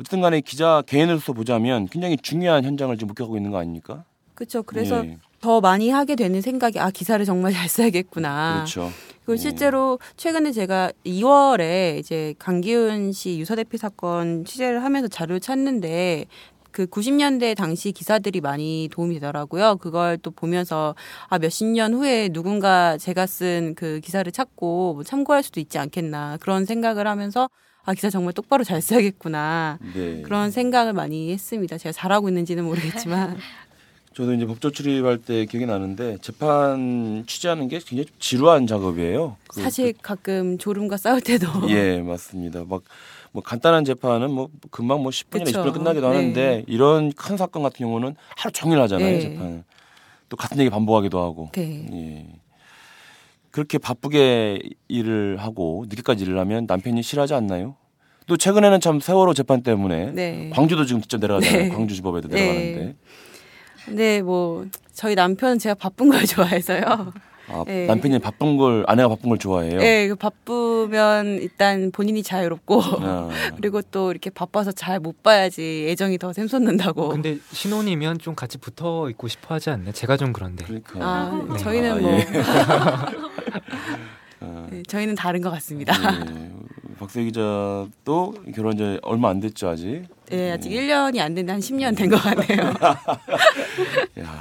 어쨌든 0.00 0.20
간에 0.20 0.40
기자 0.40 0.82
개인으로서 0.86 1.32
보자면 1.32 1.86
굉장히 1.86 2.16
중요한 2.16 2.64
현장을 2.64 2.96
지금 2.96 3.08
목격하고 3.08 3.36
있는 3.36 3.50
거 3.50 3.58
아닙니까? 3.58 4.04
그렇죠. 4.34 4.62
그래서 4.62 5.04
예, 5.04 5.18
더 5.40 5.60
많이 5.60 5.90
하게 5.90 6.16
되는 6.16 6.40
생각이 6.40 6.80
아 6.80 6.90
기사를 6.90 7.24
정말 7.24 7.52
잘 7.54 7.68
써야겠구나. 7.68 8.54
그렇죠. 8.54 8.90
그리고 9.24 9.34
예. 9.34 9.36
실제로 9.36 9.98
최근에 10.16 10.52
제가 10.52 10.90
2월에 11.06 11.98
이제 11.98 12.34
강기훈 12.38 13.12
씨 13.12 13.38
유서대피 13.38 13.78
사건 13.78 14.44
취재를 14.44 14.82
하면서 14.82 15.06
자료를 15.08 15.40
찾는데 15.40 16.26
그 16.72 16.86
90년대 16.86 17.54
당시 17.56 17.92
기사들이 17.92 18.40
많이 18.40 18.88
도움이 18.90 19.14
되더라고요. 19.16 19.76
그걸 19.76 20.18
또 20.18 20.30
보면서 20.30 20.94
아 21.28 21.38
몇십 21.38 21.66
년 21.68 21.94
후에 21.94 22.30
누군가 22.30 22.96
제가 22.98 23.26
쓴 23.26 23.74
그 23.76 24.00
기사를 24.00 24.30
찾고 24.32 24.94
뭐 24.94 25.04
참고할 25.04 25.42
수도 25.42 25.60
있지 25.60 25.78
않겠나 25.78 26.38
그런 26.40 26.64
생각을 26.64 27.06
하면서 27.06 27.48
아 27.84 27.94
기사 27.94 28.10
정말 28.10 28.32
똑바로 28.32 28.64
잘 28.64 28.80
써야겠구나 28.82 29.78
네. 29.94 30.22
그런 30.22 30.50
생각을 30.50 30.92
많이 30.92 31.32
했습니다. 31.32 31.78
제가 31.78 31.92
잘하고 31.92 32.28
있는지는 32.28 32.64
모르겠지만 32.64 33.36
저도 34.14 34.34
이제 34.34 34.44
법조 34.46 34.70
출입할 34.70 35.18
때 35.18 35.46
기억이 35.46 35.64
나는데 35.66 36.18
재판 36.20 37.24
취재하는 37.26 37.68
게 37.68 37.78
굉장히 37.78 38.04
좀 38.06 38.16
지루한 38.18 38.66
작업이에요. 38.66 39.36
그- 39.48 39.62
사실 39.62 39.94
가끔 40.02 40.58
졸음과 40.58 40.96
싸울 40.98 41.20
때도 41.22 41.50
그- 41.62 41.70
예, 41.70 42.00
맞습니다. 42.02 42.64
막 42.68 42.82
뭐 43.32 43.42
간단한 43.42 43.84
재판은 43.84 44.30
뭐 44.30 44.48
금방 44.70 45.02
뭐 45.02 45.10
10분이나 45.10 45.44
그쵸. 45.46 45.64
20분 45.64 45.72
끝나기도 45.72 46.08
네. 46.10 46.16
하는데 46.16 46.64
이런 46.66 47.12
큰 47.12 47.36
사건 47.36 47.62
같은 47.62 47.84
경우는 47.84 48.14
하루 48.36 48.52
종일 48.52 48.80
하잖아요, 48.82 49.10
네. 49.10 49.20
재판. 49.20 49.64
또 50.28 50.36
같은 50.36 50.58
얘기 50.58 50.70
반복하기도 50.70 51.18
하고. 51.20 51.50
네. 51.54 51.88
예. 51.92 52.26
그렇게 53.50 53.78
바쁘게 53.78 54.60
일을 54.88 55.36
하고 55.38 55.84
늦게까지 55.88 56.24
일을 56.24 56.38
하면 56.38 56.66
남편이 56.66 57.02
싫어하지 57.02 57.34
않나요? 57.34 57.76
또 58.26 58.36
최근에는 58.36 58.80
참 58.80 59.00
세월호 59.00 59.34
재판 59.34 59.62
때문에 59.62 60.12
네. 60.12 60.50
광주도 60.54 60.86
지금 60.86 61.00
직접 61.02 61.18
내려가잖아요. 61.18 61.62
네. 61.64 61.68
광주 61.68 61.94
지법에도 61.94 62.28
네. 62.28 62.34
내려가는데. 62.36 62.96
근데 63.84 64.22
뭐 64.22 64.66
저희 64.92 65.14
남편은 65.14 65.58
제가 65.58 65.74
바쁜 65.74 66.08
걸 66.08 66.24
좋아해서요. 66.24 67.12
아, 67.52 67.64
네. 67.66 67.86
남편이 67.86 68.18
바쁜 68.20 68.56
걸 68.56 68.84
아내가 68.86 69.08
바쁜 69.08 69.28
걸 69.28 69.38
좋아해요. 69.38 69.78
네, 69.78 70.08
그 70.08 70.14
바쁘면 70.14 71.38
일단 71.42 71.90
본인이 71.92 72.22
자유롭고 72.22 72.80
아, 72.82 73.28
그리고 73.56 73.82
또 73.82 74.10
이렇게 74.10 74.30
바빠서 74.30 74.72
잘 74.72 75.00
못 75.00 75.22
봐야지 75.22 75.86
애정이 75.90 76.18
더 76.18 76.32
샘솟는다고. 76.32 77.08
근데 77.08 77.38
신혼이면 77.52 78.18
좀 78.18 78.34
같이 78.34 78.58
붙어 78.58 79.08
있고 79.10 79.28
싶어 79.28 79.54
하지 79.56 79.70
않나요? 79.70 79.92
제가 79.92 80.16
좀 80.16 80.32
그런데. 80.32 80.64
그러니까. 80.64 80.98
아, 81.00 81.46
네. 81.50 81.58
저희는 81.58 81.92
아, 81.92 81.94
뭐 81.96 82.10
예. 82.12 82.26
아, 84.40 84.66
네, 84.70 84.82
저희는 84.88 85.14
다른 85.14 85.40
것 85.40 85.50
같습니다. 85.50 85.94
예. 86.28 86.50
박세 86.98 87.24
기자도 87.24 88.34
결혼 88.54 88.74
이제 88.74 88.98
얼마 89.02 89.30
안 89.30 89.40
됐죠 89.40 89.68
아직. 89.68 90.04
네, 90.28 90.52
아직 90.52 90.70
1년이 90.70 91.18
안 91.20 91.34
됐는데 91.34 91.52
한 91.52 91.60
10년 91.60 91.96
된 91.96 92.10
것 92.10 92.16
같네요. 92.22 92.72
야, 94.20 94.40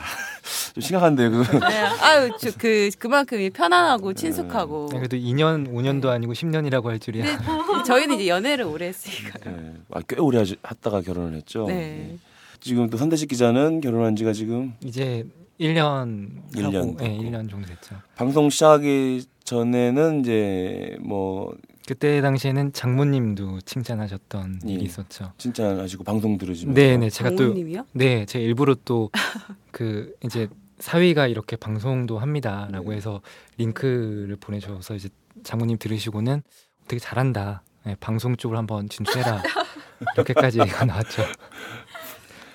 좀 0.74 0.82
심각한데요. 0.82 1.32
그. 1.32 1.38
네, 1.60 1.78
아유, 2.02 2.32
저, 2.40 2.52
그 2.58 2.90
그만큼 2.98 3.50
편안하고 3.54 4.14
친숙하고. 4.14 4.90
네, 4.92 4.98
그래도 4.98 5.18
2년, 5.18 5.72
5년도 5.72 6.08
아니고 6.08 6.34
10년이라고 6.34 6.86
할 6.86 7.00
줄이야. 7.00 7.26
네, 7.26 7.38
저희는 7.86 8.16
이제 8.16 8.28
연애를 8.28 8.66
오래 8.66 8.88
했으니까. 8.88 9.40
예. 9.48 9.74
아, 9.92 10.02
꽤 10.08 10.18
오래 10.20 10.40
하시, 10.40 10.56
했다가 10.70 11.02
결혼을 11.02 11.36
했죠. 11.36 11.66
네. 11.68 12.14
예. 12.14 12.18
지금 12.60 12.90
또 12.90 12.98
선대식 12.98 13.30
기자는 13.30 13.82
결혼한 13.82 14.16
지가 14.16 14.34
지금 14.34 14.74
이제 14.84 15.26
1년 15.60 16.30
일 16.56 16.66
하고, 16.66 16.72
년 16.72 16.96
네, 16.98 17.10
됐고. 17.10 17.24
1년 17.24 17.50
정도 17.50 17.68
됐죠. 17.68 17.96
방송 18.16 18.50
시작하기 18.50 19.26
전에는 19.44 20.22
이제 20.22 20.98
뭐 21.02 21.54
그때 21.88 22.22
당시에는 22.22 22.72
장모님도 22.74 23.62
칭찬하셨던 23.62 24.62
예. 24.68 24.74
일이 24.74 24.86
있었죠. 24.86 25.34
칭찬하시고 25.38 26.04
방송 26.04 26.38
들으시면서 26.38 26.80
네, 26.80 26.98
네, 26.98 27.10
제가 27.10 27.32
또 27.32 27.38
장모님이요? 27.38 27.86
네, 27.94 28.26
제가 28.26 28.44
일부러 28.44 28.76
또 28.86 29.10
그 29.72 30.14
이제 30.24 30.48
사위가 30.82 31.28
이렇게 31.28 31.56
방송도 31.56 32.18
합니다라고 32.20 32.90
네. 32.90 32.98
해서 32.98 33.22
링크를 33.58 34.36
보내줘서 34.36 34.96
이제 34.96 35.10
장모님 35.44 35.78
들으시고는 35.78 36.44
되게 36.88 37.00
잘한다. 37.00 37.64
네, 37.86 37.96
방송 38.00 38.36
쪽으로 38.36 38.58
한번 38.58 38.90
진출해라. 38.90 39.42
이렇게까지 40.16 40.60
얘기가 40.60 40.86
나왔죠. 40.86 41.24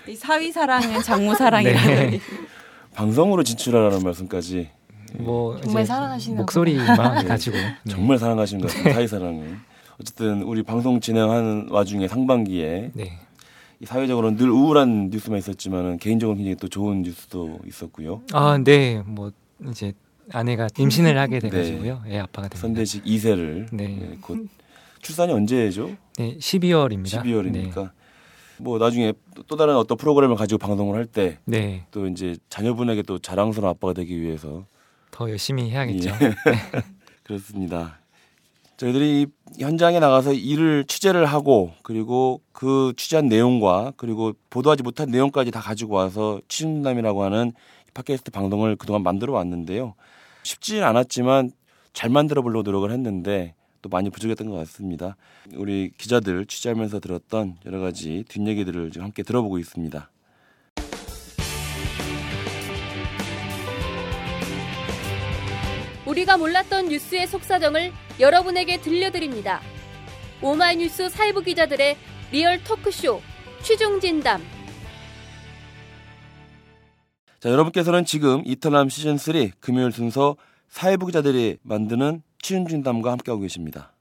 이 0.08 0.14
사위 0.14 0.52
사랑은 0.52 1.02
장모 1.02 1.34
사랑이라는. 1.34 2.10
네. 2.10 2.20
방송으로 2.94 3.42
진출하라는 3.42 4.02
말씀까지 4.02 4.70
뭐 5.18 5.58
정말 5.60 5.82
이제 5.82 5.92
사랑하시나 5.92 6.36
목소리만 6.38 7.22
네. 7.22 7.28
가지고 7.28 7.56
네. 7.56 7.76
정말 7.88 8.18
사랑하시는 8.18 8.60
것 8.60 8.68
같습니다. 8.68 8.92
사회 8.92 9.06
사랑을. 9.06 9.58
어쨌든 10.00 10.42
우리 10.42 10.62
방송 10.62 11.00
진행하는 11.00 11.68
와중에 11.70 12.08
상반기에 12.08 12.90
네. 12.94 13.18
이 13.80 13.84
사회적으로 13.86 14.36
늘 14.36 14.50
우울한 14.50 15.10
뉴스만 15.10 15.38
있었지만은 15.38 15.98
개인적으로 15.98 16.36
굉장히 16.36 16.56
또 16.56 16.68
좋은 16.68 17.02
뉴스도 17.02 17.58
있었고요. 17.66 18.22
아, 18.32 18.58
네. 18.62 19.02
뭐 19.04 19.30
이제 19.70 19.92
아내가 20.32 20.66
임신을 20.78 21.18
하게 21.18 21.38
돼 21.40 21.50
가지고요. 21.50 22.02
애 22.06 22.18
아빠가 22.18 22.48
됩니다. 22.48 22.58
선대식 22.58 23.04
2세를 23.04 23.68
네. 23.72 24.16
곧 24.20 24.48
출산이 25.02 25.32
언제죠? 25.32 25.90
네, 26.18 26.36
12월입니다. 26.38 27.22
12월이니까 27.22 27.90
뭐 28.58 28.78
나중에 28.78 29.12
또- 29.34 29.42
또 29.42 29.56
다른 29.56 29.76
어떤 29.76 29.98
프로그램을 29.98 30.36
가지고 30.36 30.58
방송을 30.58 30.96
할 30.96 31.04
때또 31.04 31.40
네. 31.44 31.84
네. 31.92 32.08
이제 32.10 32.36
자녀분에게 32.48 33.02
또 33.02 33.18
자랑스러운 33.18 33.70
아빠가 33.70 33.92
되기 33.92 34.18
위해서 34.20 34.64
더 35.10 35.28
열심히 35.30 35.70
해야겠죠. 35.70 36.10
예. 36.22 36.34
그렇습니다. 37.22 37.98
저희들이 38.76 39.22
이 39.22 39.62
현장에 39.62 40.00
나가서 40.00 40.34
일을 40.34 40.84
취재를 40.84 41.24
하고 41.24 41.72
그리고 41.82 42.42
그 42.52 42.92
취재한 42.96 43.26
내용과 43.26 43.94
그리고 43.96 44.34
보도하지 44.50 44.82
못한 44.82 45.10
내용까지 45.10 45.50
다 45.50 45.60
가지고 45.60 45.94
와서 45.94 46.40
취준남이라고 46.48 47.22
하는 47.24 47.52
이 47.88 47.90
팟캐스트 47.94 48.30
방송을 48.32 48.76
그동안 48.76 49.02
만들어 49.02 49.32
왔는데요. 49.32 49.94
쉽지는 50.42 50.84
않았지만 50.84 51.52
잘 51.94 52.10
만들어 52.10 52.42
보려고 52.42 52.62
노력을 52.62 52.90
했는데 52.90 53.54
또 53.80 53.88
많이 53.88 54.10
부족했던 54.10 54.50
것 54.50 54.56
같습니다. 54.56 55.16
우리 55.54 55.90
기자들 55.96 56.44
취재하면서 56.44 57.00
들었던 57.00 57.56
여러 57.64 57.80
가지 57.80 58.24
뒷얘기들을 58.28 58.90
지금 58.90 59.04
함께 59.06 59.22
들어보고 59.22 59.58
있습니다. 59.58 60.10
우리가 66.04 66.36
몰랐던 66.36 66.88
뉴스의 66.88 67.26
속사정을 67.26 67.92
여러분에게 68.18 68.80
들려드립니다. 68.80 69.60
오마이뉴스 70.42 71.08
사회부 71.08 71.42
기자들의 71.42 71.96
리얼 72.32 72.62
토크쇼 72.64 73.20
취중 73.62 74.00
진담 74.00 74.42
자, 77.40 77.50
여러분께서는 77.50 78.04
지금 78.04 78.42
이털남 78.44 78.88
시즌 78.88 79.18
3 79.18 79.50
금요일 79.60 79.92
순서 79.92 80.36
사회부 80.68 81.06
기자들이 81.06 81.58
만드는 81.62 82.22
취중진담과 82.42 83.12
함께하고 83.12 83.42
계십니다. 83.42 83.92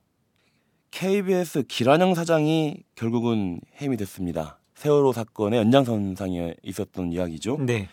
KBS 0.90 1.64
길환영 1.68 2.14
사장이 2.14 2.82
결국은 2.94 3.60
해임이 3.80 3.96
됐습니다. 3.98 4.58
세월호 4.74 5.12
사건의 5.12 5.58
연장선상에 5.60 6.54
있었던 6.62 7.12
이야기죠. 7.12 7.58
네. 7.60 7.88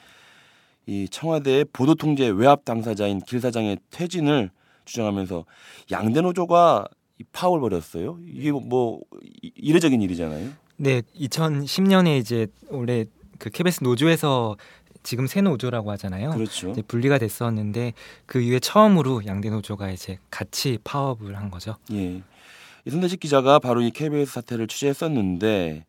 이 0.86 1.08
청와대의 1.10 1.66
보도통제 1.72 2.30
외압 2.30 2.66
당사자인 2.66 3.20
길 3.22 3.40
사장의 3.40 3.78
퇴진을 3.90 4.52
주장하면서 4.86 5.46
양대 5.92 6.22
노조가 6.22 6.86
이 7.20 7.24
파업을 7.32 7.60
벌였어요. 7.60 8.18
이게 8.26 8.52
뭐 8.52 9.02
이- 9.42 9.52
이례적인 9.56 10.02
일이잖아요. 10.02 10.50
네, 10.78 11.02
2010년에 11.16 12.20
이제 12.20 12.48
원래 12.70 13.06
그 13.40 13.50
KBS 13.50 13.84
노조에서 13.84 14.58
지금 15.04 15.28
새 15.28 15.42
노조라고 15.42 15.92
하잖아요. 15.92 16.32
그렇죠. 16.32 16.74
분리가 16.88 17.18
됐었는데 17.18 17.94
그 18.26 18.42
이후에 18.42 18.60
처음으로 18.60 19.26
양대 19.26 19.50
노조가 19.50 19.92
이제 19.92 20.18
같이 20.32 20.78
파업을 20.84 21.36
한 21.38 21.52
거죠. 21.52 21.76
예. 21.92 22.22
이 22.86 22.90
손대식 22.90 23.20
기자가 23.20 23.60
바로 23.60 23.82
이 23.82 23.92
KBS 23.92 24.34
사태를 24.34 24.68
취재했었는데 24.68 25.86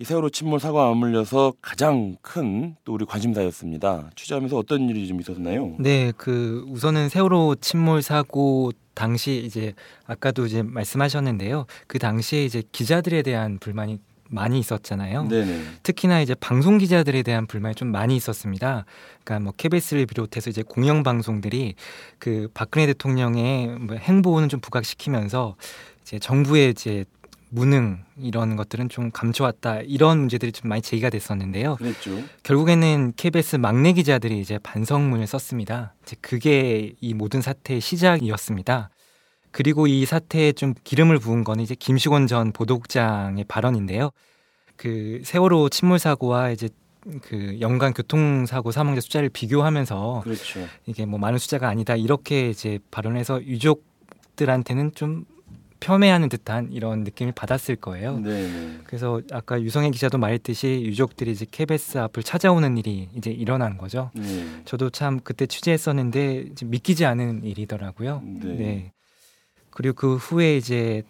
이 0.00 0.04
세월호 0.04 0.30
침몰 0.30 0.58
사고와 0.60 0.88
맞물려서 0.88 1.52
가장 1.60 2.16
큰 2.22 2.74
또 2.84 2.94
우리 2.94 3.04
관심사였습니다. 3.04 4.10
취재하면서 4.16 4.56
어떤 4.56 4.88
일이 4.88 5.06
좀 5.06 5.20
있었나요? 5.20 5.74
네, 5.78 6.10
그 6.16 6.64
우선은 6.68 7.10
세월호 7.10 7.56
침몰 7.60 8.00
사고 8.00 8.72
당시 8.94 9.42
이제 9.44 9.74
아까도 10.06 10.46
이제 10.46 10.62
말씀하셨는데요. 10.62 11.66
그 11.86 11.98
당시에 11.98 12.46
이제 12.46 12.62
기자들에 12.72 13.20
대한 13.20 13.58
불만이 13.58 13.98
많이 14.30 14.58
있었잖아요. 14.58 15.28
네네. 15.28 15.60
특히나 15.82 16.22
이제 16.22 16.34
방송 16.34 16.78
기자들에 16.78 17.22
대한 17.22 17.46
불만이 17.46 17.74
좀 17.74 17.88
많이 17.88 18.16
있었습니다. 18.16 18.86
그러니까 19.22 19.44
뭐 19.44 19.52
KBS를 19.54 20.06
비롯해서 20.06 20.48
이제 20.48 20.62
공영 20.62 21.02
방송들이 21.02 21.74
그 22.18 22.48
박근혜 22.54 22.86
대통령의 22.86 23.66
뭐 23.66 23.96
행보는 23.96 24.48
좀 24.48 24.60
부각시키면서 24.60 25.56
이제 26.02 26.18
정부의 26.18 26.70
이제 26.70 27.04
무능 27.50 28.04
이런 28.16 28.56
것들은 28.56 28.88
좀 28.88 29.10
감춰왔다 29.10 29.80
이런 29.80 30.20
문제들이 30.20 30.52
좀 30.52 30.68
많이 30.68 30.80
제기가 30.80 31.10
됐었는데요. 31.10 31.76
그랬죠. 31.76 32.10
결국에는 32.44 33.12
KBS 33.16 33.56
막내 33.56 33.92
기자들이 33.92 34.40
이제 34.40 34.58
반성문을 34.58 35.26
썼습니다. 35.26 35.94
이제 36.02 36.16
그게 36.20 36.92
이 37.00 37.12
모든 37.12 37.42
사태의 37.42 37.80
시작이었습니다. 37.80 38.90
그리고 39.50 39.88
이 39.88 40.06
사태에 40.06 40.52
좀 40.52 40.74
기름을 40.84 41.18
부은 41.18 41.42
거는 41.42 41.64
이제 41.64 41.74
김시곤 41.74 42.28
전 42.28 42.52
보도국장의 42.52 43.44
발언인데요. 43.48 44.10
그 44.76 45.20
세월호 45.24 45.68
침몰 45.70 45.98
사고와 45.98 46.50
이제 46.50 46.68
그 47.22 47.58
연간 47.60 47.92
교통사고 47.92 48.70
사망자 48.70 49.00
숫자를 49.00 49.28
비교하면서 49.28 50.20
그렇죠. 50.22 50.66
이게 50.86 51.04
뭐 51.04 51.18
많은 51.18 51.38
숫자가 51.38 51.68
아니다 51.68 51.96
이렇게 51.96 52.50
이제 52.50 52.78
발언해서 52.90 53.42
유족 53.44 53.84
들한테는 54.36 54.92
좀 54.94 55.24
폄훼하는 55.80 56.28
듯한 56.28 56.72
이런 56.72 57.04
느낌을 57.04 57.32
받았을 57.32 57.76
거예요. 57.76 58.18
네, 58.20 58.42
네. 58.48 58.78
그래서 58.84 59.20
아까 59.32 59.60
유성혜 59.60 59.90
기자도 59.90 60.18
말했듯이 60.18 60.82
유족들이 60.84 61.32
이제 61.32 61.46
KBS 61.50 61.98
앞을 61.98 62.22
찾아오는 62.22 62.76
일이 62.76 63.08
이제 63.16 63.30
일어난 63.30 63.78
거죠. 63.78 64.10
네. 64.14 64.44
저도 64.64 64.90
참 64.90 65.20
그때 65.24 65.46
취재했었는데 65.46 66.50
믿기지 66.64 67.04
않은 67.06 67.44
일이더라고요. 67.44 68.22
네. 68.24 68.92
그리고 69.70 69.94
그 69.94 70.16
후에 70.16 70.56
이제 70.56 71.02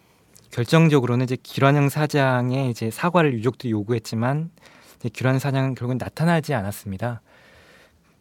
결정적으로는 0.51 1.25
이제 1.25 1.37
기란영 1.41 1.89
사장의 1.89 2.69
이제 2.69 2.89
사과를 2.91 3.33
유족들이 3.33 3.71
요구했지만 3.71 4.51
기란영 5.13 5.39
사장은 5.39 5.75
결국은 5.75 5.97
나타나지 5.97 6.53
않았습니다. 6.53 7.21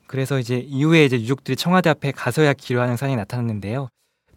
그래서 0.07 0.39
이제 0.41 0.59
이후에 0.59 1.05
이제 1.05 1.21
유족들이 1.21 1.57
청와대 1.57 1.91
앞에 1.91 2.11
가서야 2.11 2.55
기란영 2.55 2.97
사장이 2.97 3.17
나타났는데요. 3.17 3.89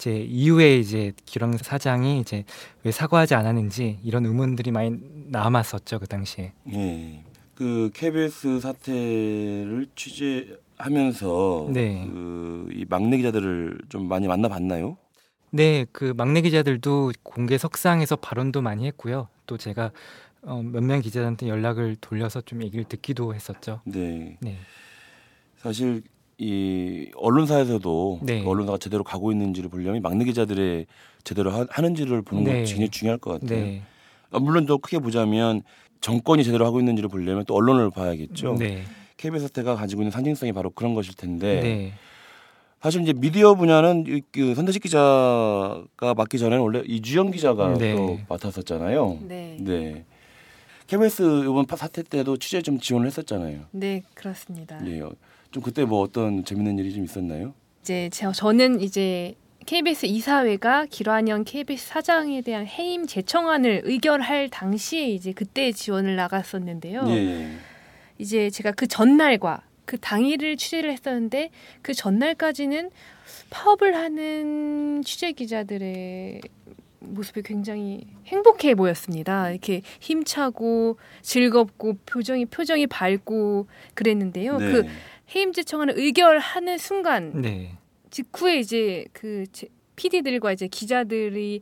이제 0.04 0.18
이후에 0.18 0.78
이제 0.78 1.14
기란 1.26 1.58
사장이 1.58 2.20
이제 2.20 2.44
왜 2.84 2.92
사과하지 2.92 3.36
않았는지 3.36 4.00
이런 4.04 4.26
의문들이 4.26 4.72
많이 4.72 4.98
남았었죠 5.30 6.00
그 6.00 6.08
당시에. 6.08 6.52
예. 6.74 7.24
그 7.56 7.90
KBS 7.94 8.60
사태를 8.60 9.88
취재하면서 9.96 11.70
네. 11.72 12.06
그이 12.12 12.86
막내 12.90 13.16
기자들을 13.18 13.80
좀 13.88 14.10
많이 14.10 14.28
만나봤나요? 14.28 14.98
네, 15.52 15.86
그 15.94 16.14
막내 16.18 16.42
기자들도 16.42 17.14
공개 17.24 17.58
석상에서 17.58 18.18
발언도 18.18 18.62
많이 18.62 18.86
했고요. 18.88 19.30
또 19.46 19.58
제가 19.58 19.92
어, 20.42 20.62
몇명 20.62 21.00
기자들한테 21.00 21.48
연락을 21.48 21.96
돌려서 22.02 22.42
좀 22.42 22.62
얘기를 22.64 22.84
듣기도 22.84 23.34
했었죠. 23.34 23.80
네. 23.86 24.38
네, 24.42 24.58
사실 25.56 26.04
이 26.44 27.10
언론사에서도 27.16 28.20
네. 28.24 28.44
그 28.44 28.50
언론사가 28.50 28.78
제대로 28.78 29.04
가고 29.04 29.32
있는지를 29.32 29.70
보려면 29.70 30.02
막내 30.02 30.26
기자들의 30.26 30.86
제대로 31.24 31.52
하, 31.52 31.66
하는지를 31.70 32.22
보는 32.22 32.44
네. 32.44 32.60
것이 32.60 32.74
굉장히 32.74 32.90
중요할 32.90 33.18
것 33.18 33.40
같아요. 33.40 33.60
네, 33.62 33.82
아, 34.32 34.40
물론 34.40 34.66
더 34.66 34.76
크게 34.78 35.00
보자면 35.00 35.62
정권이 36.02 36.44
제대로 36.44 36.66
하고 36.66 36.80
있는지를 36.80 37.08
보려면 37.10 37.46
또 37.46 37.56
언론을 37.56 37.92
봐야겠죠. 37.92 38.56
네, 38.60 38.84
KBS 39.16 39.48
사태가 39.48 39.76
가지고 39.76 40.02
있는 40.02 40.12
상징성이 40.12 40.52
바로 40.52 40.70
그런 40.70 40.94
것일 40.96 41.16
텐데 41.16 41.62
네, 41.62 41.94
사실 42.82 43.02
이제 43.04 43.14
미디어 43.14 43.56
분야는 43.56 44.04
이- 44.08 44.22
그 44.34 44.54
선대식 44.54 44.84
기자가 44.84 46.14
맡기 46.18 46.38
전에는 46.40 46.62
원래 46.62 46.82
이주영 46.86 47.32
기자가 47.32 47.78
네. 47.78 47.96
또 47.96 48.20
맡았었잖아요. 48.28 49.20
네. 49.30 49.56
네. 49.62 50.06
KBS 50.88 51.44
이번 51.46 51.66
파- 51.66 51.78
사태 51.78 52.04
때도 52.04 52.36
취재 52.36 52.62
좀 52.62 52.78
지원을 52.82 53.08
했었잖아요. 53.08 53.62
네, 53.72 54.04
그렇습니다. 54.14 54.78
예. 54.86 55.02
좀 55.54 55.62
그때 55.62 55.86
뭐 55.86 56.02
어떤 56.02 56.44
재밌는 56.44 56.80
일이 56.80 56.92
좀 56.92 57.04
있었나요? 57.04 57.54
이제 57.82 58.10
저, 58.12 58.32
저는 58.32 58.82
이제 58.82 59.36
KBS 59.68 60.08
이사회가 60.08 60.88
기란영 60.90 61.44
KBS 61.46 61.88
사장에 61.90 62.42
대한 62.42 62.66
해임 62.66 63.06
재청안을 63.06 63.84
의결할 63.86 64.50
당시에 64.50 65.08
이제 65.10 65.32
그때 65.32 65.72
지원을 65.72 66.16
나갔었는데요. 66.16 67.04
예. 67.08 67.52
이제 68.18 68.50
제가 68.50 68.72
그 68.72 68.88
전날과 68.88 69.62
그 69.86 70.00
당일을 70.00 70.58
취재를 70.58 70.92
했었는데 70.92 71.52
그 71.84 71.94
전날까지는 71.94 72.90
파업을 73.52 73.96
하는 73.96 75.04
취재 75.06 75.34
기자들의 75.34 76.42
모습이 77.00 77.44
굉장히 77.44 78.08
행복해 78.26 78.76
보였습니다. 78.76 79.52
이렇게 79.52 79.82
힘차고 80.00 80.98
즐겁고 81.22 81.98
표정이 82.06 82.46
표정이 82.46 82.88
밝고 82.88 83.68
그랬는데요. 83.94 84.58
네. 84.58 84.72
그 84.72 84.88
해임 85.36 85.54
재청안을 85.54 85.98
의결하는 85.98 86.78
순간 86.78 87.42
네, 87.42 87.78
직후에 88.10 88.60
이제 88.60 89.06
그 89.14 89.46
PD들과 89.96 90.52
이제 90.52 90.68
기자들이 90.68 91.62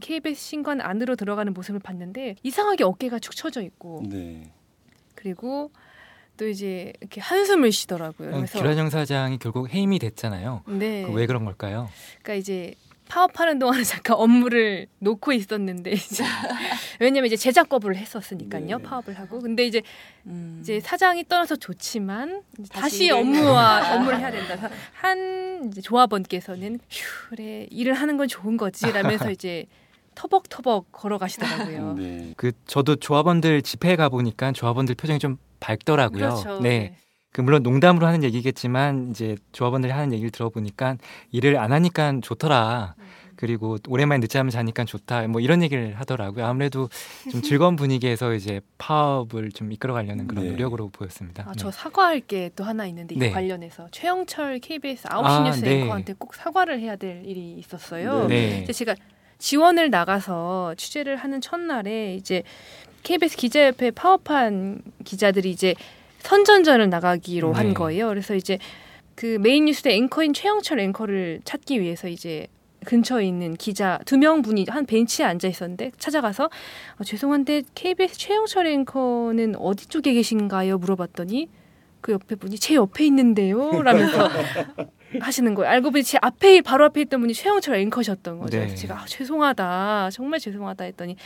KBS 0.00 0.40
신관 0.40 0.80
안으로 0.80 1.16
들어가는 1.16 1.52
모습을 1.52 1.80
봤는데 1.80 2.36
이상하게 2.42 2.84
어깨가 2.84 3.18
축 3.18 3.34
처져 3.34 3.62
있고 3.62 4.02
네. 4.08 4.52
그리고 5.14 5.70
또 6.36 6.48
이제 6.48 6.92
이렇게 7.00 7.20
한숨을 7.20 7.70
쉬더라고요. 7.72 8.30
어, 8.30 8.32
그래서 8.36 8.58
기란영 8.58 8.88
사장이 8.88 9.38
결국 9.38 9.68
해임이 9.68 9.98
됐잖아요. 9.98 10.62
네, 10.68 11.02
그왜 11.02 11.26
그런 11.26 11.44
걸까요? 11.44 11.90
그러니까 12.22 12.34
이제 12.34 12.74
파업하는 13.10 13.58
동안은 13.58 13.82
잠깐 13.82 14.16
업무를 14.16 14.86
놓고 15.00 15.32
있었는데 15.32 15.90
이제 15.90 16.22
왜냐면 17.00 17.26
이제 17.26 17.36
제작 17.36 17.68
거부를 17.68 17.96
했었으니까요 17.96 18.78
네. 18.78 18.82
파업을 18.82 19.18
하고 19.18 19.40
근데 19.40 19.66
이제 19.66 19.82
음. 20.26 20.58
이제 20.62 20.78
사장이 20.78 21.24
떠나서 21.28 21.56
좋지만 21.56 22.42
다시 22.70 22.80
다시 22.80 23.10
업무와 23.10 23.96
업무를 23.96 24.18
해야 24.20 24.30
된다. 24.30 24.70
한 24.92 25.68
이제 25.70 25.80
조합원께서는 25.80 26.78
휴 26.88 27.30
그래 27.30 27.66
일을 27.70 27.94
하는 27.94 28.16
건 28.16 28.28
좋은 28.28 28.56
거지 28.56 28.90
라면서 28.92 29.30
이제 29.32 29.66
터벅터벅 30.14 30.92
걸어가시더라고요. 30.92 31.94
네. 31.98 32.32
그 32.36 32.52
저도 32.66 32.96
조합원들 32.96 33.62
집회에 33.62 33.96
가 33.96 34.08
보니까 34.08 34.52
조합원들 34.52 34.94
표정이 34.94 35.18
좀 35.18 35.36
밝더라고요. 35.58 36.28
그렇죠. 36.28 36.60
네. 36.60 36.96
그 37.32 37.40
물론 37.40 37.62
농담으로 37.62 38.06
하는 38.06 38.24
얘기겠지만 38.24 39.10
이제 39.10 39.36
조합원들이 39.52 39.92
하는 39.92 40.12
얘기를 40.12 40.30
들어보니까 40.30 40.96
일을 41.30 41.58
안 41.58 41.72
하니까 41.72 42.14
좋더라. 42.22 42.94
그리고 43.36 43.78
오랜만에 43.88 44.18
늦잠을 44.20 44.50
자니까 44.50 44.84
좋다. 44.84 45.26
뭐 45.28 45.40
이런 45.40 45.62
얘기를 45.62 45.94
하더라고요. 45.94 46.44
아무래도 46.44 46.90
좀 47.30 47.40
즐거운 47.40 47.74
분위기에서 47.74 48.34
이제 48.34 48.60
파업을 48.76 49.50
좀 49.52 49.72
이끌어가려는 49.72 50.26
그런 50.26 50.44
네. 50.44 50.50
노력으로 50.50 50.90
보였습니다. 50.90 51.44
아, 51.44 51.52
네. 51.52 51.54
저 51.56 51.70
사과할 51.70 52.20
게 52.20 52.50
또 52.54 52.64
하나 52.64 52.84
있는데 52.86 53.14
이거 53.14 53.24
네. 53.24 53.30
관련해서 53.30 53.88
최영철 53.92 54.58
KBS 54.58 55.08
9시 55.08 55.24
아, 55.24 55.44
뉴스 55.44 55.64
네. 55.64 55.80
앵커한테 55.80 56.14
꼭 56.18 56.34
사과를 56.34 56.80
해야 56.80 56.96
될 56.96 57.22
일이 57.24 57.54
있었어요. 57.58 58.26
네. 58.26 58.58
근데 58.58 58.72
제가 58.74 58.94
지원을 59.38 59.88
나가서 59.88 60.74
취재를 60.76 61.16
하는 61.16 61.40
첫날에 61.40 62.16
이제 62.16 62.42
KBS 63.04 63.38
기자협회 63.38 63.92
파업한 63.92 64.82
기자들이 65.04 65.50
이제 65.50 65.74
선전전을 66.20 66.88
나가기로 66.90 67.52
네. 67.52 67.56
한 67.58 67.74
거예요. 67.74 68.08
그래서 68.08 68.34
이제 68.34 68.58
그 69.14 69.38
메인 69.40 69.66
뉴스의 69.66 69.96
앵커인 69.96 70.32
최영철 70.32 70.80
앵커를 70.80 71.40
찾기 71.44 71.80
위해서 71.80 72.08
이제 72.08 72.46
근처에 72.86 73.26
있는 73.26 73.54
기자 73.56 73.98
두 74.06 74.16
명 74.16 74.40
분이 74.40 74.64
한 74.68 74.86
벤치에 74.86 75.26
앉아 75.26 75.48
있었는데 75.48 75.92
찾아가서 75.98 76.44
어, 76.98 77.04
죄송한데 77.04 77.62
KBS 77.74 78.16
최영철 78.16 78.66
앵커는 78.66 79.56
어디 79.56 79.86
쪽에 79.86 80.14
계신가요? 80.14 80.78
물어봤더니 80.78 81.48
그 82.00 82.12
옆에 82.12 82.36
분이 82.36 82.58
제 82.58 82.76
옆에 82.76 83.04
있는데요. 83.04 83.82
라면서 83.82 84.26
하시는 85.20 85.54
거예요. 85.54 85.70
알고 85.70 85.90
보니 85.90 86.02
제 86.04 86.16
앞에 86.22 86.62
바로 86.62 86.86
앞에 86.86 87.02
있던 87.02 87.20
분이 87.20 87.34
최영철 87.34 87.74
앵커셨던 87.76 88.38
거죠. 88.38 88.58
네. 88.58 88.74
제가 88.74 89.02
아, 89.02 89.04
죄송하다. 89.06 90.08
정말 90.12 90.40
죄송하다 90.40 90.84
했더니 90.84 91.16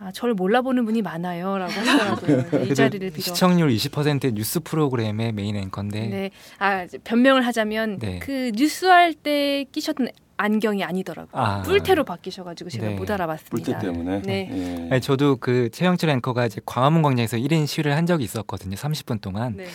아, 0.00 0.12
저를 0.12 0.34
몰라보는 0.34 0.84
분이 0.84 1.02
많아요라고 1.02 1.72
하더라고요. 1.72 2.62
이 2.70 2.74
자리를 2.74 3.10
빌어. 3.10 3.20
시청률 3.20 3.70
20%의 3.70 4.32
뉴스 4.32 4.60
프로그램의 4.60 5.32
메인 5.32 5.56
앵커인데 5.56 6.00
네. 6.06 6.30
아, 6.58 6.86
변명을 7.04 7.44
하자면 7.46 7.98
네. 7.98 8.18
그 8.20 8.52
뉴스 8.54 8.86
할 8.86 9.12
때 9.14 9.64
끼셨던 9.72 10.08
안경이 10.36 10.84
아니더라고요. 10.84 11.42
아. 11.42 11.62
뿔테로 11.62 12.04
바뀌셔가지고 12.04 12.70
제가 12.70 12.86
네. 12.90 12.94
못 12.94 13.10
알아봤습니다. 13.10 13.72
뿔테 13.72 13.86
때문에. 13.92 14.22
네. 14.22 14.48
예. 14.52 14.88
아니, 14.92 15.00
저도 15.00 15.38
그 15.38 15.68
최영철 15.72 16.10
앵커가 16.10 16.46
이제 16.46 16.60
광화문 16.64 17.02
광장에서 17.02 17.36
1인 17.38 17.66
시위를 17.66 17.96
한 17.96 18.06
적이 18.06 18.22
있었거든요. 18.22 18.76
30분 18.76 19.20
동안. 19.20 19.56
네. 19.56 19.66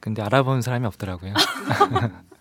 근데 0.00 0.22
알아본 0.22 0.62
사람이 0.62 0.86
없더라고요. 0.86 1.34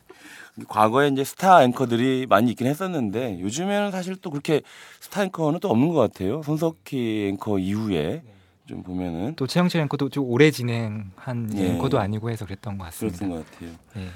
과거에 0.67 1.09
이제 1.09 1.23
스타 1.23 1.63
앵커들이 1.63 2.25
많이 2.29 2.51
있긴 2.51 2.67
했었는데 2.67 3.39
요즘에는 3.41 3.91
사실 3.91 4.15
또 4.15 4.29
그렇게 4.29 4.61
스타 4.99 5.23
앵커는 5.23 5.59
또 5.59 5.69
없는 5.69 5.89
것 5.89 5.95
같아요. 5.95 6.41
손석희 6.43 7.29
앵커 7.29 7.59
이후에 7.59 8.23
좀 8.65 8.83
보면은 8.83 9.35
또 9.35 9.47
최영철 9.47 9.81
앵커도 9.81 10.09
좀 10.09 10.25
오래 10.25 10.51
진행한 10.51 11.51
예. 11.57 11.71
앵커도 11.71 11.99
아니고 11.99 12.29
해서 12.29 12.45
그랬던 12.45 12.77
것 12.77 12.85
같습니다. 12.85 13.17
그랬던 13.17 13.37
것 13.37 13.51
같아요. 13.51 13.71
네. 13.95 14.07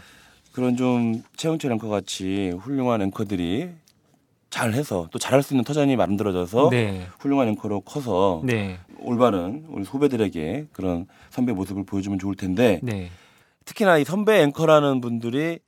그런 0.51 0.77
좀 0.77 1.23
최영철 1.35 1.71
앵커 1.73 1.89
같이 1.89 2.51
훌륭한 2.61 3.01
앵커들이 3.01 3.71
잘해서 4.49 5.09
또 5.11 5.19
잘할 5.19 5.43
수 5.43 5.53
있는 5.53 5.65
터전이 5.65 5.97
만들어져서 5.97 6.69
네. 6.69 7.07
훌륭한 7.19 7.49
앵커로 7.49 7.81
커서 7.81 8.41
네. 8.45 8.79
올바른 8.99 9.65
우리 9.67 9.83
후배들에게 9.83 10.67
그런 10.71 11.07
선배 11.29 11.51
모습을 11.51 11.83
보여주면 11.83 12.19
좋을 12.19 12.35
텐데 12.35 12.79
네. 12.81 13.09
특히나 13.65 13.97
이 13.97 14.05
선배 14.05 14.41
앵커라는 14.43 15.01
분들이 15.01 15.59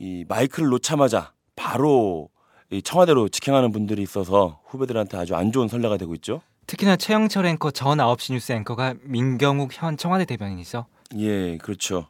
이 0.00 0.24
마이크를 0.26 0.70
놓자마자 0.70 1.32
바로 1.54 2.30
이 2.70 2.82
청와대로 2.82 3.28
직행하는 3.28 3.70
분들이 3.70 4.02
있어서 4.02 4.60
후배들한테 4.64 5.16
아주 5.18 5.36
안 5.36 5.52
좋은 5.52 5.68
선례가 5.68 5.98
되고 5.98 6.14
있죠. 6.14 6.40
특히나 6.66 6.96
최영철 6.96 7.44
앵커 7.46 7.70
전 7.70 7.98
9시 7.98 8.32
뉴스 8.32 8.52
앵커가 8.52 8.94
민경욱 9.02 9.70
현 9.72 9.96
청와대 9.96 10.24
대변인이죠. 10.24 10.86
예, 11.18 11.58
그렇죠. 11.58 12.06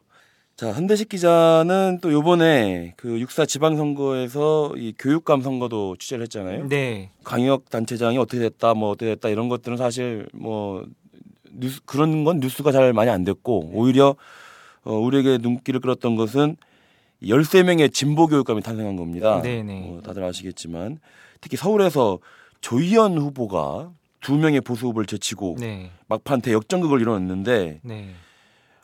자, 0.55 0.71
현대식 0.71 1.09
기자는 1.09 1.99
또 2.01 2.13
요번에 2.13 2.93
그 2.95 3.19
육사 3.19 3.45
지방선거에서 3.45 4.73
이 4.77 4.93
교육감 4.97 5.41
선거도 5.41 5.97
취재를 5.97 6.23
했잖아요. 6.23 6.67
네. 6.69 7.09
강역 7.23 7.69
단체장이 7.69 8.17
어떻게 8.19 8.39
됐다, 8.39 8.73
뭐 8.75 8.91
어떻게 8.91 9.15
됐다 9.15 9.29
이런 9.29 9.49
것들은 9.49 9.75
사실 9.77 10.27
뭐 10.33 10.85
뉴스 11.51 11.81
그런 11.85 12.23
건 12.23 12.39
뉴스가 12.39 12.71
잘 12.71 12.93
많이 12.93 13.09
안 13.09 13.23
됐고 13.25 13.71
오히려 13.73 14.15
어, 14.83 14.93
우리에게 14.93 15.39
눈길을 15.39 15.79
끌었던 15.81 16.15
것은 16.15 16.55
13명의 17.23 17.93
진보 17.93 18.27
교육감이 18.27 18.61
탄생한 18.61 18.95
겁니다. 18.95 19.41
네네. 19.41 19.89
어, 19.89 20.01
다들 20.01 20.23
아시겠지만 20.23 20.99
특히 21.39 21.57
서울에서 21.57 22.19
조희연 22.61 23.17
후보가 23.17 23.91
두 24.21 24.35
명의 24.35 24.61
보수 24.61 24.87
후보를 24.87 25.07
제치고 25.07 25.57
네. 25.59 25.91
막판 26.07 26.41
대역전극을 26.41 27.01
이뤄냈는데 27.01 27.79
네. 27.83 28.09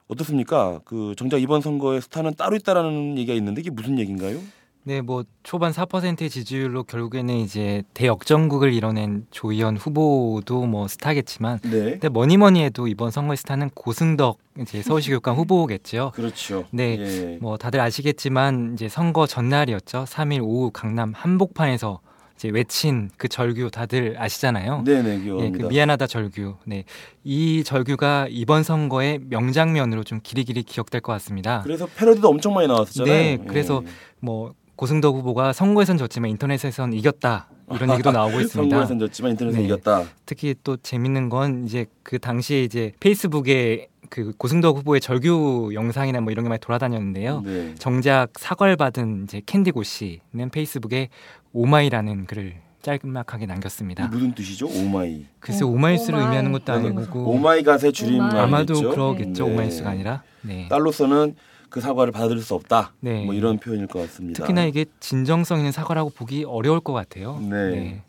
어떻습니까? 0.08 0.80
그 0.86 1.14
정작 1.18 1.42
이번 1.42 1.62
선거의 1.62 2.02
스타는 2.02 2.36
따로 2.36 2.56
있다라는 2.56 3.18
얘기가 3.18 3.34
있는데 3.34 3.62
이게 3.62 3.70
무슨 3.70 4.00
얘기인가요? 4.00 4.40
네, 4.88 5.02
뭐 5.02 5.26
초반 5.44 5.74
4%의 5.74 6.30
지지율로 6.30 6.84
결국에는 6.84 7.36
이제 7.36 7.84
대역전국을 7.94 8.72
이뤄낸 8.72 9.28
조희연 9.32 9.76
후보도 9.76 10.66
뭐 10.66 10.88
스타겠지만 10.88 11.60
네. 11.64 11.70
근데 11.92 12.08
뭐니 12.08 12.38
뭐니 12.38 12.64
해도 12.64 12.88
이번 12.88 13.12
선거의 13.12 13.36
스타는 13.36 13.72
고승덕 13.72 14.40
이제 14.62 14.82
서울시 14.82 15.10
교육감 15.10 15.36
후보겠죠. 15.40 16.14
그렇죠. 16.16 16.64
네. 16.72 16.98
예. 17.00 17.38
뭐 17.42 17.58
다들 17.58 17.82
아시겠지만 17.82 18.76
이제 18.76 18.88
선거 18.88 19.28
전날이었죠. 19.28 20.06
3일 20.06 20.42
오후 20.42 20.72
강남 20.72 21.12
한복판에서 21.14 22.00
이제 22.38 22.48
외친 22.48 23.10
그 23.18 23.28
절규 23.28 23.72
다들 23.72 24.16
아시잖아요. 24.18 24.84
네네 24.86 25.16
예, 25.16 25.20
기억합니다. 25.20 25.58
그 25.58 25.70
미안하다 25.70 26.08
절규. 26.08 26.56
네. 26.64 26.86
이 27.26 27.62
절규가 27.66 28.28
이번 28.30 28.64
선거의 28.64 29.20
명장면으로 29.28 30.06
좀 30.06 30.22
길이길이 30.24 30.64
기억될 30.64 31.02
것 31.02 31.12
같습니다. 31.12 31.60
그래서 31.66 31.88
패러디도 31.88 32.30
엄청 32.30 32.54
많이 32.54 32.70
나왔었잖아요. 32.70 33.14
네, 33.14 33.38
그래서 33.46 33.84
뭐 34.22 34.54
고승덕 34.78 35.16
후보가 35.16 35.52
선거에선 35.54 35.98
졌지만 35.98 36.30
인터넷에선 36.30 36.94
이겼다. 36.94 37.50
이런 37.74 37.92
얘기도 37.92 38.12
나오고 38.12 38.40
있습니다. 38.40 38.76
선거에선 38.76 39.00
졌지만 39.00 39.32
인터넷에 39.32 39.58
네. 39.58 39.66
이겼다. 39.66 40.04
특히 40.26 40.56
또 40.64 40.78
재밌는 40.78 41.28
건 41.30 41.66
이제 41.66 41.88
그 42.04 42.20
당시에 42.20 42.64
이제 42.64 42.94
페이스북에 43.00 43.88
그 44.10 44.32
고승덕 44.38 44.78
후보의 44.78 45.02
절규 45.02 45.72
영상이나 45.74 46.22
뭐 46.22 46.32
이런 46.32 46.46
게 46.46 46.50
많이 46.50 46.62
돌아다녔는데요. 46.62 47.42
네. 47.44 47.76
정작 47.76 48.28
사과를 48.38 48.78
받은 48.78 49.24
이제 49.24 49.42
캔디고 49.46 49.84
씨는 49.84 50.50
페이스북에 50.54 51.10
Oh 51.52 51.66
my라는 51.66 52.26
글을 52.28 52.56
짤막하게 52.84 53.48
남겼습니다. 53.48 54.08
무슨 54.08 54.34
뜻이죠? 54.34 54.68
Oh 54.68 54.91
my. 54.91 55.26
글쎄 55.40 55.66
어, 55.66 55.68
오마이뉴스로 55.68 56.18
오마이. 56.18 56.26
의미하는 56.28 56.52
것도 56.54 56.80
네. 56.80 56.88
아니고 56.88 57.32
오마이갓의 57.32 57.92
줄임말. 57.92 58.30
오마이. 58.30 58.42
아마도? 58.44 58.92
그러겠죠 58.92 59.46
네. 59.48 59.54
오마이뉴스가 59.54 59.90
아니라. 59.90 60.22
네. 60.44 60.68
딸로서는 60.70 61.36
그 61.70 61.82
사과를 61.82 62.12
받아들일 62.14 62.42
수 62.42 62.54
없다. 62.56 62.94
네. 63.00 63.24
뭐 63.26 63.34
이런 63.34 63.58
표현일 63.58 63.88
것 63.88 64.00
같습니다. 64.02 64.42
특히나 64.44 64.66
이게 64.66 64.86
진정성 65.00 65.58
있는 65.60 65.72
사과라고 65.72 66.10
보기 66.12 66.44
어려울 66.46 66.80
것 66.80 66.94
같아요. 66.94 67.40
네. 67.40 68.04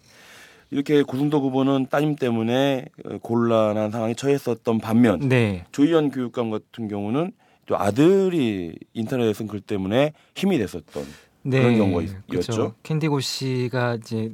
이렇게 0.70 1.02
고승덕 1.02 1.42
후보는 1.42 1.86
따님 1.90 2.14
때문에 2.16 2.84
어, 3.06 3.18
곤란한 3.18 3.90
상황에 3.90 4.14
처했었던 4.14 4.78
반면 4.80 5.28
네. 5.28 5.64
조희연 5.72 6.10
교육감 6.10 6.50
같은 6.50 6.88
경우는 6.88 7.32
또 7.66 7.78
아들이 7.78 8.74
인터넷에 8.92 9.32
쓴글 9.32 9.60
때문에 9.60 10.12
힘이 10.34 10.58
됐었던 10.58 11.04
네. 11.42 11.60
그런 11.62 11.76
경우가 11.78 12.02
있- 12.02 12.26
그렇죠. 12.28 12.52
였죠? 12.52 12.74
캔디고 12.82 13.20
씨가 13.20 13.96
이제 13.96 14.32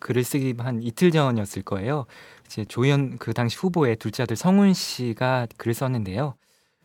글을 0.00 0.24
쓰기 0.24 0.54
한 0.58 0.82
이틀 0.82 1.10
전이었을 1.10 1.62
거예요. 1.62 2.04
이제 2.46 2.64
조현 2.64 3.18
그 3.18 3.32
당시 3.32 3.56
후보의 3.56 3.96
둘째 3.96 4.24
아들 4.24 4.36
성훈 4.36 4.74
씨가 4.74 5.46
글을 5.56 5.72
썼는데요. 5.74 6.34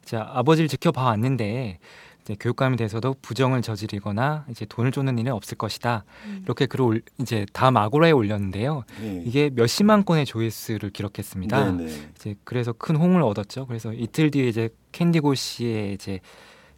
자 0.05 0.29
아버지를 0.33 0.67
지켜봐 0.67 1.03
왔는데 1.03 1.79
이제 2.21 2.35
교육감이 2.39 2.77
돼서도 2.77 3.15
부정을 3.21 3.61
저지르거나 3.61 4.45
이제 4.49 4.65
돈을 4.65 4.91
쫓는 4.91 5.19
일은 5.19 5.31
없을 5.31 5.57
것이다. 5.57 6.05
이렇게 6.43 6.65
글을 6.65 6.85
올, 6.85 7.01
이제 7.19 7.45
다음 7.53 7.77
아고라에 7.77 8.11
올렸는데요. 8.11 8.83
네. 8.99 9.23
이게 9.25 9.51
몇십만 9.53 10.05
건의 10.05 10.25
조회수를 10.25 10.89
기록했습니다. 10.89 11.71
네 11.71 11.85
네. 11.85 12.09
이제 12.15 12.35
그래서 12.43 12.73
큰 12.73 12.95
홍을 12.95 13.21
얻었죠. 13.21 13.67
그래서 13.67 13.93
이틀 13.93 14.31
뒤에 14.31 14.47
이제 14.47 14.69
캔디고 14.91 15.35
씨의 15.35 15.93
이제 15.93 16.19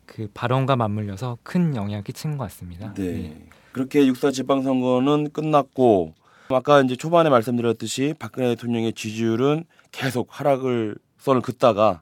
그 0.05 0.27
발언과 0.33 0.75
맞물려서 0.75 1.37
큰 1.43 1.75
영향을 1.75 2.03
끼친 2.03 2.37
것 2.37 2.43
같습니다. 2.45 2.93
네. 2.95 3.03
예. 3.05 3.47
그렇게 3.71 4.05
육사 4.05 4.31
지방선거는 4.31 5.31
끝났고 5.31 6.13
아까 6.49 6.81
이제 6.81 6.95
초반에 6.95 7.29
말씀드렸듯이 7.29 8.15
박근혜 8.19 8.49
대통령의 8.49 8.93
지지율은 8.93 9.65
계속 9.91 10.27
하락을 10.29 10.97
선을 11.19 11.41
긋다가 11.41 12.01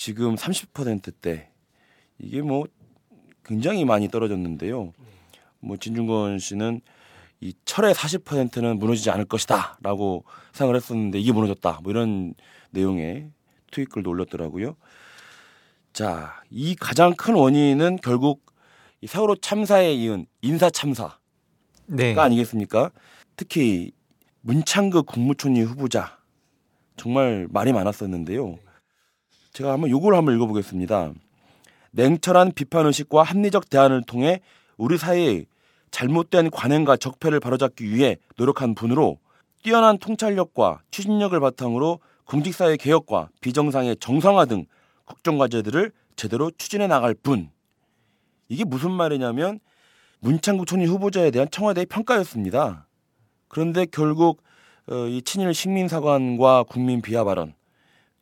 지금 0.00 0.34
30%대 0.34 1.50
이게 2.18 2.40
뭐 2.40 2.66
굉장히 3.44 3.84
많이 3.84 4.08
떨어졌는데요. 4.08 4.94
뭐 5.58 5.76
진중권 5.76 6.38
씨는 6.38 6.80
이 7.40 7.52
철의 7.66 7.92
40%는 7.92 8.78
무너지지 8.78 9.10
않을 9.10 9.26
것이다라고 9.26 10.24
생각을 10.52 10.76
했었는데 10.76 11.18
이게 11.20 11.32
무너졌다. 11.32 11.80
뭐 11.82 11.92
이런 11.92 12.32
내용의 12.70 13.28
트윗글도 13.72 14.08
올렸더라고요. 14.08 14.74
자, 15.92 16.32
이 16.48 16.74
가장 16.76 17.14
큰 17.14 17.34
원인은 17.34 17.98
결국 18.02 18.46
이 19.02 19.06
세월호 19.06 19.36
참사에 19.36 19.92
이은 19.92 20.24
인사 20.40 20.70
참사가 20.70 21.18
네. 21.84 22.18
아니겠습니까? 22.18 22.90
특히 23.36 23.92
문창극 24.40 25.04
국무총리 25.04 25.60
후보자 25.60 26.18
정말 26.96 27.48
말이 27.50 27.74
많았었는데요. 27.74 28.56
제가 29.52 29.72
한번 29.72 29.90
요걸 29.90 30.14
한번 30.14 30.34
읽어보겠습니다. 30.34 31.12
냉철한 31.92 32.52
비판 32.52 32.86
의식과 32.86 33.22
합리적 33.22 33.68
대안을 33.68 34.02
통해 34.04 34.40
우리 34.76 34.96
사회의 34.96 35.46
잘못된 35.90 36.50
관행과 36.50 36.96
적폐를 36.96 37.40
바로잡기 37.40 37.92
위해 37.92 38.16
노력한 38.36 38.74
분으로 38.74 39.18
뛰어난 39.62 39.98
통찰력과 39.98 40.82
추진력을 40.90 41.38
바탕으로 41.38 41.98
공직사회 42.24 42.76
개혁과 42.76 43.28
비정상의 43.40 43.96
정상화 43.98 44.44
등 44.44 44.66
국정 45.04 45.36
과제들을 45.36 45.90
제대로 46.14 46.50
추진해 46.56 46.86
나갈 46.86 47.14
분. 47.14 47.50
이게 48.48 48.64
무슨 48.64 48.92
말이냐면 48.92 49.58
문창국 50.20 50.66
총리 50.66 50.86
후보자에 50.86 51.30
대한 51.30 51.50
청와대의 51.50 51.86
평가였습니다. 51.86 52.86
그런데 53.48 53.86
결국 53.86 54.42
어, 54.88 55.06
이 55.06 55.22
친일 55.22 55.52
식민사관과 55.54 56.64
국민 56.64 57.02
비하 57.02 57.24
발언 57.24 57.54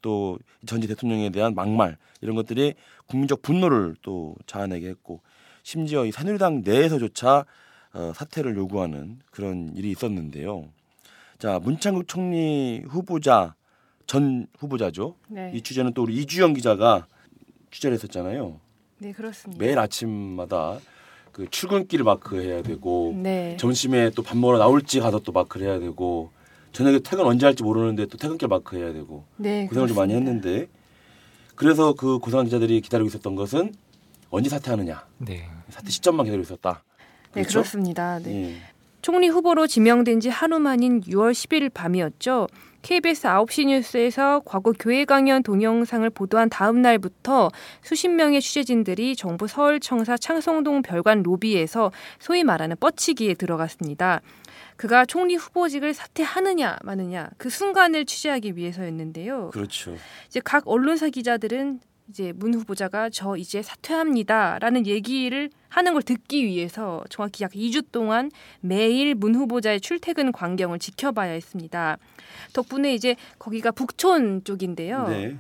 또 0.03 0.39
전직 0.67 0.89
대통령에 0.89 1.31
대한 1.31 1.55
막말 1.55 1.97
이런 2.21 2.37
것들이 2.37 2.75
국민적 3.07 3.43
분노를 3.43 3.97
또 4.03 4.35
자아내게 4.47 4.89
했고 4.89 5.21
심지어 5.63 6.05
이 6.05 6.13
새누리당 6.13 6.63
내에서조차 6.65 7.45
어, 7.95 8.13
사퇴를 8.15 8.57
요구하는 8.57 9.19
그런 9.31 9.73
일이 9.75 9.91
있었는데요. 9.91 10.69
자 11.39 11.59
문창국 11.59 12.07
총리 12.09 12.83
후보자 12.87 13.55
전 14.07 14.47
후보자죠. 14.59 15.15
네. 15.29 15.53
이 15.55 15.63
취재는 15.63 15.93
또 15.95 16.03
우리 16.03 16.17
이주영 16.17 16.55
기자가 16.55 17.07
취재를 17.71 17.95
했었잖아요. 17.95 18.61
네, 18.99 19.13
그렇습니다. 19.13 19.63
매일 19.65 19.79
아침마다 19.79 20.79
그 21.33 21.49
출근길 21.51 22.03
마크해야 22.03 22.63
되고 22.63 23.15
네. 23.17 23.57
점심에 23.59 24.11
또 24.11 24.23
밥 24.23 24.37
먹으러 24.37 24.59
나올지 24.59 24.99
가서 25.01 25.21
또 25.21 25.31
마크를 25.33 25.67
해야 25.69 25.79
되고 25.79 26.31
저녁에 26.73 27.01
퇴근 27.01 27.25
언제 27.25 27.47
할지 27.47 27.63
모르는데 27.63 28.07
또 28.07 28.17
퇴근길 28.19 28.49
마크 28.49 28.77
해야 28.77 28.93
되고 28.93 29.25
네, 29.37 29.67
고생을 29.67 29.89
좀 29.89 29.97
많이 29.97 30.13
그렇습니다. 30.13 30.49
했는데 30.49 30.69
그래서 31.55 31.93
그 31.93 32.19
고생한 32.19 32.47
기자들이 32.47 32.81
기다리고 32.81 33.09
있었던 33.09 33.35
것은 33.35 33.73
언제 34.31 34.49
사퇴하느냐 34.51 35.07
네. 35.19 35.49
사퇴 35.71 35.91
시점만 35.91 36.25
기다리고 36.25 36.43
있었다. 36.43 36.85
네, 37.35 37.43
그렇죠? 37.43 37.61
그렇습니다. 37.61 38.19
네. 38.21 38.53
예. 38.53 38.57
총리 39.03 39.29
후보로 39.29 39.67
지명된 39.67 40.21
지 40.21 40.29
하루 40.29 40.59
만인 40.59 41.01
6월 41.03 41.33
11일 41.33 41.73
밤이었죠. 41.73 42.49
KBS 42.83 43.27
9시 43.27 43.67
뉴스에서 43.67 44.41
과거 44.45 44.73
교회 44.73 45.05
강연 45.05 45.43
동영상을 45.43 46.09
보도한 46.11 46.49
다음 46.49 46.81
날부터 46.81 47.51
수십 47.83 48.09
명의 48.09 48.41
취재진들이 48.41 49.17
정부 49.17 49.47
서울청사 49.49 50.17
창성동 50.17 50.83
별관 50.83 51.23
로비에서 51.23 51.91
소위 52.19 52.45
말하는 52.45 52.77
뻗치기에 52.79 53.35
들어갔습니다. 53.35 54.21
그가 54.77 55.05
총리 55.05 55.35
후보직을 55.35 55.93
사퇴하느냐 55.93 56.79
마느냐 56.85 57.31
그 57.37 57.51
순간을 57.51 58.07
취재하기 58.07 58.57
위해서였는데요. 58.57 59.51
그렇죠. 59.51 59.97
이제 60.29 60.41
각 60.45 60.62
언론사 60.67 61.09
기자들은 61.09 61.81
이제 62.09 62.33
문 62.37 62.55
후보자가 62.55 63.11
저 63.11 63.37
이제 63.37 63.62
사퇴합니다라는 63.62 64.87
얘기를 64.87 65.51
하는 65.68 65.92
걸 65.92 66.03
듣기 66.03 66.44
위해서 66.44 67.05
정확히 67.11 67.44
약 67.44 67.53
2주 67.53 67.92
동안 67.92 68.31
매일 68.61 69.14
문 69.14 69.35
후보자의 69.35 69.81
출퇴근 69.81 70.33
광경을 70.33 70.79
지켜봐야 70.79 71.33
했습니다. 71.33 71.99
덕분에 72.55 72.94
이제 72.94 73.16
거기가 73.38 73.71
북촌 73.71 74.44
쪽인데요. 74.44 75.09
네. 75.09 75.37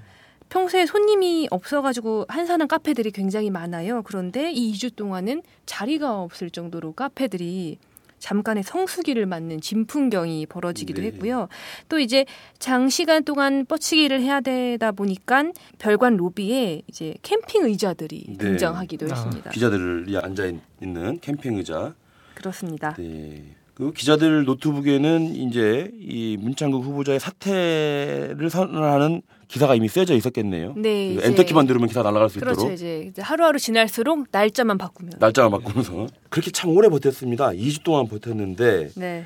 평소에 0.50 0.86
손님이 0.86 1.48
없어가지고 1.50 2.26
한산한 2.28 2.68
카페들이 2.68 3.10
굉장히 3.10 3.50
많아요. 3.50 4.02
그런데 4.02 4.50
이 4.50 4.72
2주 4.72 4.96
동안은 4.96 5.42
자리가 5.66 6.20
없을 6.20 6.50
정도로 6.50 6.92
카페들이 6.92 7.78
잠깐의 8.18 8.62
성수기를 8.62 9.26
맞는 9.26 9.60
진풍경이 9.60 10.46
벌어지기도 10.46 11.02
네. 11.02 11.08
했고요. 11.08 11.48
또 11.88 11.98
이제 11.98 12.24
장시간 12.58 13.24
동안 13.24 13.64
뻗치기를 13.66 14.20
해야 14.20 14.40
되다 14.40 14.92
보니까 14.92 15.44
별관 15.78 16.16
로비에 16.16 16.82
이제 16.86 17.14
캠핑 17.22 17.64
의자들이 17.64 18.24
네. 18.28 18.38
등장하기도 18.38 19.06
아, 19.06 19.08
했습니다. 19.14 19.50
기자들이 19.50 20.16
앉아 20.18 20.52
있는 20.80 21.20
캠핑 21.20 21.56
의자. 21.56 21.94
그렇습니다. 22.34 22.94
네. 22.94 23.54
그 23.74 23.92
기자들 23.92 24.44
노트북에는 24.44 25.36
이제 25.36 25.90
이 26.00 26.36
문창국 26.40 26.84
후보자의 26.84 27.20
사퇴를 27.20 28.50
선언하는 28.50 29.22
기사가 29.48 29.74
이미 29.74 29.88
쓰여져 29.88 30.14
있었겠네요. 30.14 30.74
네, 30.76 31.14
이제- 31.14 31.26
엔터키만 31.26 31.66
누르면 31.66 31.88
기사 31.88 32.02
날아갈 32.02 32.28
수 32.28 32.38
그렇죠. 32.38 32.60
있도록 32.60 32.74
이제 32.74 33.06
이제 33.08 33.22
하루하루 33.22 33.58
지날수록 33.58 34.26
날짜만 34.30 34.76
바꾸면. 34.78 35.14
날짜만 35.18 35.50
바꾸면서 35.50 36.06
그렇게 36.28 36.50
참 36.50 36.70
오래 36.70 36.88
버텼습니다. 36.88 37.48
2주 37.50 37.82
동안 37.82 38.06
버텼는데 38.08 38.90
네, 38.96 39.24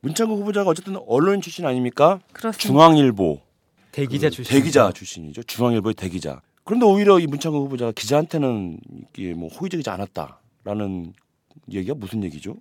문창국 0.00 0.40
후보자가 0.40 0.68
어쨌든 0.70 0.96
언론 1.06 1.40
출신 1.40 1.64
아닙니까? 1.64 2.18
그렇습니다. 2.32 2.58
중앙일보 2.66 3.40
대기자 3.92 4.28
그 4.28 4.34
출신 4.34 4.52
대기자 4.58 4.90
출신이죠. 4.92 5.44
중앙일보의 5.44 5.94
대기자. 5.94 6.40
그런데 6.64 6.84
오히려 6.84 7.20
이 7.20 7.26
문창국 7.28 7.62
후보자가 7.66 7.92
기자한테는 7.92 8.78
이게 9.16 9.32
뭐 9.34 9.48
호의적이지 9.48 9.88
않았다라는 9.88 11.12
얘기가 11.72 11.94
무슨 11.94 12.24
얘기죠? 12.24 12.56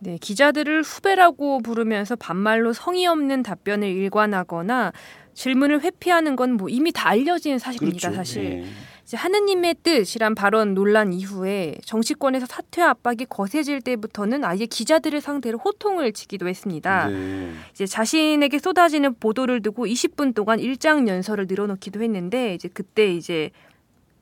네, 0.00 0.18
기자들을 0.20 0.82
후배라고 0.82 1.60
부르면서 1.60 2.16
반말로 2.16 2.72
성의 2.72 3.06
없는 3.06 3.44
답변을 3.44 3.88
일관하거나 3.88 4.92
질문을 5.34 5.82
회피하는 5.82 6.36
건 6.36 6.54
뭐 6.54 6.68
이미 6.68 6.92
다 6.92 7.08
알려진 7.08 7.58
사실입니다. 7.58 8.12
사실 8.12 8.44
예. 8.44 8.64
이제 9.02 9.16
하느님의 9.16 9.76
뜻이란 9.82 10.34
발언 10.34 10.72
논란 10.74 11.12
이후에 11.12 11.76
정치권에서 11.84 12.46
사퇴 12.46 12.80
압박이 12.80 13.26
거세질 13.28 13.82
때부터는 13.82 14.44
아예 14.44 14.64
기자들을 14.64 15.20
상대로 15.20 15.58
호통을 15.58 16.12
치기도 16.12 16.48
했습니다. 16.48 17.08
네. 17.08 17.50
이제 17.72 17.86
자신에게 17.86 18.58
쏟아지는 18.58 19.14
보도를 19.14 19.60
두고 19.60 19.86
20분 19.86 20.34
동안 20.34 20.58
일장 20.58 21.06
연설을 21.06 21.46
늘어놓기도 21.48 22.02
했는데 22.02 22.54
이제 22.54 22.68
그때 22.72 23.12
이제 23.12 23.50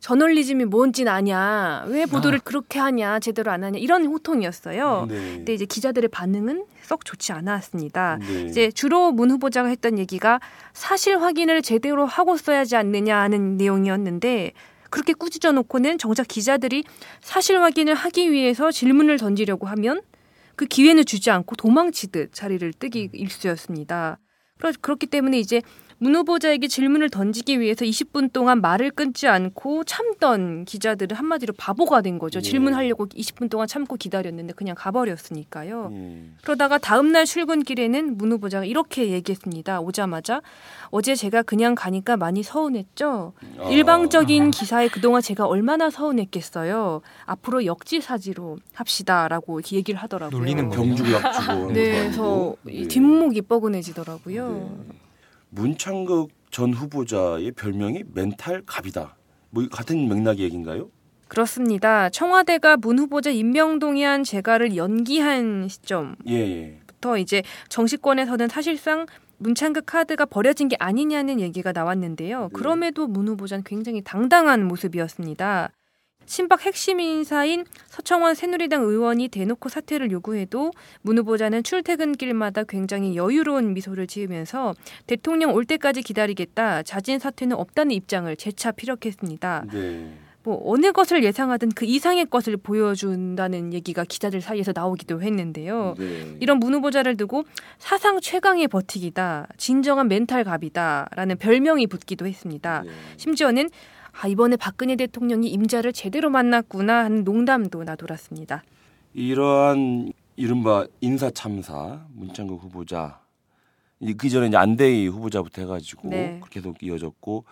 저널리즘이 0.03 0.65
뭔진 0.65 1.07
아냐 1.07 1.85
왜 1.87 2.07
보도를 2.07 2.41
그렇게 2.41 2.81
하냐 2.81 3.21
제대로 3.21 3.53
안 3.53 3.63
하냐 3.63 3.79
이런 3.79 4.05
호통이었어요. 4.07 5.07
네. 5.09 5.15
근데 5.37 5.55
이제 5.55 5.65
기자들의 5.65 6.09
반응은 6.09 6.65
썩 6.83 7.05
좋지 7.05 7.31
않았습니다. 7.33 8.19
네. 8.21 8.43
이제 8.43 8.73
주로 8.73 9.13
문 9.13 9.31
후보자가 9.31 9.69
했던 9.69 9.99
얘기가 10.01 10.41
사실 10.73 11.21
확인을 11.23 11.63
제대로 11.63 12.05
하고 12.05 12.37
써야지 12.37 12.75
않느냐 12.75 13.17
하는 13.17 13.57
내용이었는데 13.57 14.53
그렇게 14.91 15.13
꾸짖어 15.13 15.53
놓고는 15.53 15.99
정작 15.99 16.27
기자들이 16.27 16.83
사실 17.21 17.61
확인을 17.61 17.95
하기 17.95 18.33
위해서 18.33 18.73
질문을 18.73 19.19
던지려고 19.19 19.69
하면 19.69 20.03
그 20.57 20.67
기회는 20.67 21.05
주지 21.05 21.31
않고 21.31 21.55
도망치듯 21.55 22.35
자리를 22.35 22.73
뜨기 22.75 23.09
일쑤였습니다. 23.13 24.19
그렇- 24.59 24.73
그렇기 24.81 25.07
때문에 25.07 25.39
이제 25.39 25.63
문 26.03 26.17
후보자에게 26.17 26.67
질문을 26.67 27.11
던지기 27.11 27.61
위해서 27.61 27.85
20분 27.85 28.33
동안 28.33 28.61
말을 28.61 28.91
끊지 28.91 29.29
않고 29.29 29.85
참던 29.85 30.65
기자들은 30.65 31.17
한마디로 31.17 31.55
바보가 31.57 32.03
된 32.03 32.19
거죠. 32.19 32.41
네. 32.41 32.51
질문하려고 32.51 33.07
20분 33.07 33.49
동안 33.49 33.69
참고 33.69 33.95
기다렸는데 33.95 34.55
그냥 34.55 34.75
가버렸으니까요. 34.77 35.91
예. 35.93 36.25
그러다가 36.43 36.79
다음날 36.79 37.25
출근길에는 37.25 38.19
문 38.19 38.33
후보자가 38.33 38.65
이렇게 38.65 39.11
얘기했습니다. 39.11 39.81
오자마자 39.81 40.43
어제 40.91 41.15
제가 41.15 41.43
그냥 41.43 41.77
가니까 41.77 42.17
많이 42.17 42.43
서운했죠. 42.43 43.35
아. 43.61 43.69
일방적인 43.71 44.51
기사에 44.51 44.89
그동안 44.89 45.23
제가 45.23 45.47
얼마나 45.47 45.89
서운했겠어요. 45.89 47.01
앞으로 47.27 47.65
역지사지로 47.65 48.59
합시다라고 48.75 49.61
이렇게 49.61 49.77
얘기를 49.77 50.01
하더라고요. 50.01 50.37
놀리는. 50.37 50.69
병주고 50.69 51.13
약주고 51.13 51.73
네, 51.73 52.01
그래서 52.01 52.57
네. 52.63 52.89
뒷목이 52.89 53.43
뻐근해지더라고요. 53.43 54.85
네. 54.89 55.02
문창극 55.55 56.31
전 56.51 56.73
후보자의 56.73 57.53
별명이 57.53 58.05
멘탈 58.15 58.63
갑이다. 58.65 59.17
뭐 59.51 59.67
같은 59.71 60.09
맥락의 60.09 60.45
얘기인가요? 60.47 60.91
그렇습니다. 61.29 62.09
청와대가 62.09 62.77
문 62.77 62.99
후보자 62.99 63.31
임명 63.31 63.79
동의안 63.79 64.25
재가를 64.25 64.77
연기한 64.77 65.69
시점부터 65.69 66.25
예, 66.29 66.79
예. 67.17 67.21
이제 67.21 67.43
정치권에서는 67.69 68.49
사실상 68.49 69.07
문창극 69.39 69.85
카드가 69.87 70.25
버려진 70.25 70.69
게 70.69 70.77
아니냐는 70.79 71.41
얘기가 71.41 71.73
나왔는데요. 71.73 72.49
그럼에도 72.53 73.07
문 73.07 73.29
후보자는 73.29 73.65
굉장히 73.65 74.03
당당한 74.03 74.67
모습이었습니다. 74.67 75.71
친박 76.27 76.65
핵심 76.65 77.01
인사인 77.01 77.65
서청원 77.89 78.35
새누리당 78.35 78.83
의원이 78.83 79.29
대놓고 79.29 79.69
사퇴를 79.69 80.11
요구해도 80.11 80.73
문 81.03 81.19
후보자는 81.19 81.63
출퇴근길마다 81.63 82.65
굉장히 82.65 83.17
여유로운 83.17 83.75
미소를 83.75 84.07
지으면서 84.07 84.75
대통령 85.07 85.55
올 85.55 85.65
때까지 85.65 86.03
기다리겠다. 86.03 86.83
자진 86.83 87.19
사퇴는 87.19 87.57
없다는 87.57 87.93
입장을 87.93 88.35
재차 88.37 88.73
피력했습니다. 88.73 89.65
네. 89.73 90.13
뭐 90.45 90.61
어느 90.65 90.91
것을 90.91 91.23
예상하든 91.23 91.71
그 91.71 91.85
이상의 91.85 92.27
것을 92.27 92.57
보여준다는 92.57 93.73
얘기가 93.73 94.05
기자들 94.05 94.41
사이에서 94.41 94.73
나오기도 94.75 95.23
했는데요. 95.23 95.95
네. 95.99 96.37
이런 96.41 96.59
문 96.59 96.75
후보자를 96.75 97.17
두고 97.17 97.45
사상 97.79 98.21
최강의 98.21 98.69
버티기다, 98.69 99.49
진정한 99.57 100.09
멘탈 100.09 100.43
갑이다라는 100.43 101.39
별명이 101.39 101.87
붙기도 101.87 102.27
했습니다. 102.27 102.83
네. 102.85 102.91
심지어는 103.17 103.71
아, 104.21 104.29
이번에 104.29 104.57
박근혜 104.57 104.97
대통령이 104.97 105.49
임자를 105.49 105.93
제대로 105.93 106.31
만났구나 106.31 107.05
하는 107.05 107.25
농담도 107.25 107.83
나돌았습니다. 107.85 108.63
이러한 109.15 110.13
이른바 110.37 110.87
인사 111.01 111.31
참사 111.31 112.05
문창극 112.15 112.63
후보자 112.63 113.21
이- 114.01 114.15
그 114.15 114.29
전에 114.29 114.49
이제 114.49 114.57
안대희 114.57 115.07
후보자부터 115.09 115.63
해가지고 115.63 116.09
네. 116.09 116.39
그렇게 116.41 116.61
계속 116.61 116.83
이어졌고 116.83 117.45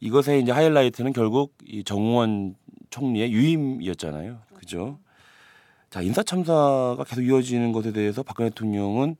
이것의 0.00 0.42
이제 0.42 0.52
하이라이트는 0.52 1.12
결국 1.12 1.54
이 1.66 1.82
정우원 1.84 2.54
총리의 2.90 3.32
유임이었잖아요. 3.32 4.38
그죠? 4.54 4.98
자 5.90 6.02
인사 6.02 6.22
참사가 6.22 7.04
계속 7.06 7.22
이어지는 7.22 7.72
것에 7.72 7.92
대해서 7.92 8.22
박근혜 8.22 8.50
대통령은 8.50 9.16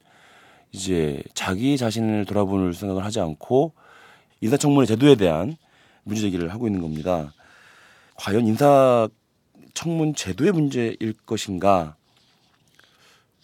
이제 0.72 1.22
자기 1.34 1.76
자신을 1.76 2.24
돌아보는 2.24 2.72
생각을 2.72 3.04
하지 3.04 3.20
않고 3.20 3.72
인사청문회 4.40 4.86
제도에 4.86 5.14
대한 5.16 5.56
문제 6.04 6.22
제기를 6.22 6.52
하고 6.52 6.66
있는 6.66 6.80
겁니다. 6.80 7.32
과연 8.16 8.46
인사 8.46 9.08
청문 9.74 10.14
제도의 10.14 10.52
문제일 10.52 11.14
것인가? 11.26 11.96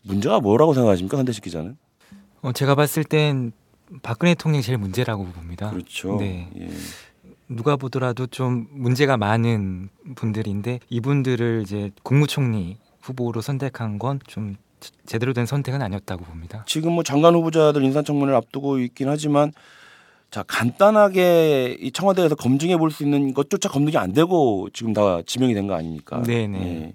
문제가 0.03 0.40
뭐라고 0.40 0.75
생각하십니까, 0.75 1.18
한대식 1.18 1.44
기자는? 1.44 1.77
어, 2.42 2.53
제가 2.53 2.75
봤을 2.75 3.05
땐 3.05 3.53
박근혜 4.03 4.35
대통령이 4.35 4.62
제일 4.62 4.79
문제라고 4.79 5.25
봅니다. 5.27 5.71
그렇죠. 5.71 6.16
네. 6.18 6.51
예. 6.61 6.68
누가 7.49 7.77
보더라도 7.77 8.27
좀 8.27 8.66
문제가 8.71 9.16
많은 9.16 9.88
분들인데 10.14 10.81
이분들을 10.90 11.62
이제 11.64 11.90
국무총리 12.03 12.77
후보로 13.01 13.40
선택한 13.40 13.99
건 13.99 14.21
좀 14.27 14.57
제대로 15.07 15.33
된 15.33 15.47
선택은 15.47 15.83
아니었다고 15.83 16.25
봅니다. 16.25 16.64
지금 16.68 16.92
뭐 16.92 17.03
장관 17.03 17.35
후보자들 17.35 17.83
인사청문회를 17.83 18.37
앞두고 18.37 18.79
있긴 18.81 19.09
하지만 19.09 19.53
자 20.30 20.42
간단하게 20.42 21.78
이 21.80 21.90
청와대에서 21.90 22.34
검증해 22.34 22.76
볼 22.76 22.90
수 22.90 23.02
있는 23.02 23.32
것조차 23.32 23.68
검증이 23.68 23.96
안 23.96 24.12
되고 24.12 24.68
지금 24.72 24.92
다 24.92 25.22
지명이 25.24 25.54
된 25.54 25.66
거 25.66 25.74
아닙니까? 25.74 26.22
네네. 26.22 26.60
예. 26.60 26.92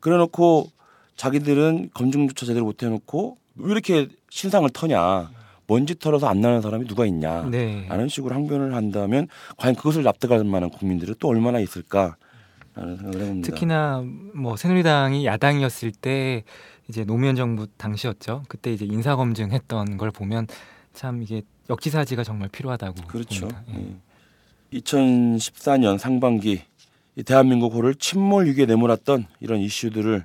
그래놓고 0.00 0.70
자기들은 1.16 1.90
검증조차 1.94 2.46
제대로 2.46 2.64
못 2.64 2.82
해놓고 2.82 3.36
왜 3.56 3.72
이렇게 3.72 4.08
신상을 4.30 4.68
터냐? 4.70 5.30
먼지 5.66 5.98
털어서 5.98 6.28
안 6.28 6.40
나는 6.40 6.62
사람이 6.62 6.86
누가 6.86 7.04
있냐? 7.04 7.42
네. 7.50 7.84
라는 7.88 8.08
식으로 8.08 8.34
항변을 8.34 8.74
한다면 8.74 9.28
과연 9.58 9.74
그것을 9.74 10.02
납득할 10.02 10.42
만한 10.44 10.70
국민들이 10.70 11.14
또 11.18 11.28
얼마나 11.28 11.58
해봅니다. 13.20 13.42
특히나 13.42 14.02
뭐 14.34 14.56
새누리당이 14.56 15.26
야당이었을 15.26 15.90
때 15.92 16.44
이제 16.88 17.04
노무현 17.04 17.36
정부 17.36 17.66
당시였죠. 17.76 18.44
그때 18.48 18.72
이제 18.72 18.86
인사 18.86 19.16
검증했던 19.16 19.98
걸 19.98 20.10
보면 20.10 20.46
참 20.98 21.22
이게 21.22 21.42
역지사지가 21.70 22.24
정말 22.24 22.48
필요하다고 22.48 23.06
그렇죠. 23.06 23.48
예. 23.68 23.78
예. 24.72 24.80
2014년 24.80 25.96
상반기 25.96 26.62
이 27.14 27.22
대한민국 27.22 27.72
호를 27.72 27.94
침몰 27.94 28.46
위기에 28.46 28.66
내몰았던 28.66 29.26
이런 29.38 29.60
이슈들을 29.60 30.24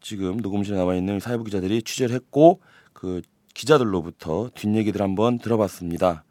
지금 0.00 0.36
녹음실에 0.36 0.76
나와 0.76 0.94
있는 0.94 1.18
사회부 1.18 1.42
기자들이 1.42 1.82
취재를 1.82 2.14
했고 2.14 2.60
그 2.92 3.22
기자들로부터 3.54 4.50
뒷얘기들 4.54 5.02
한번 5.02 5.38
들어봤습니다. 5.40 6.22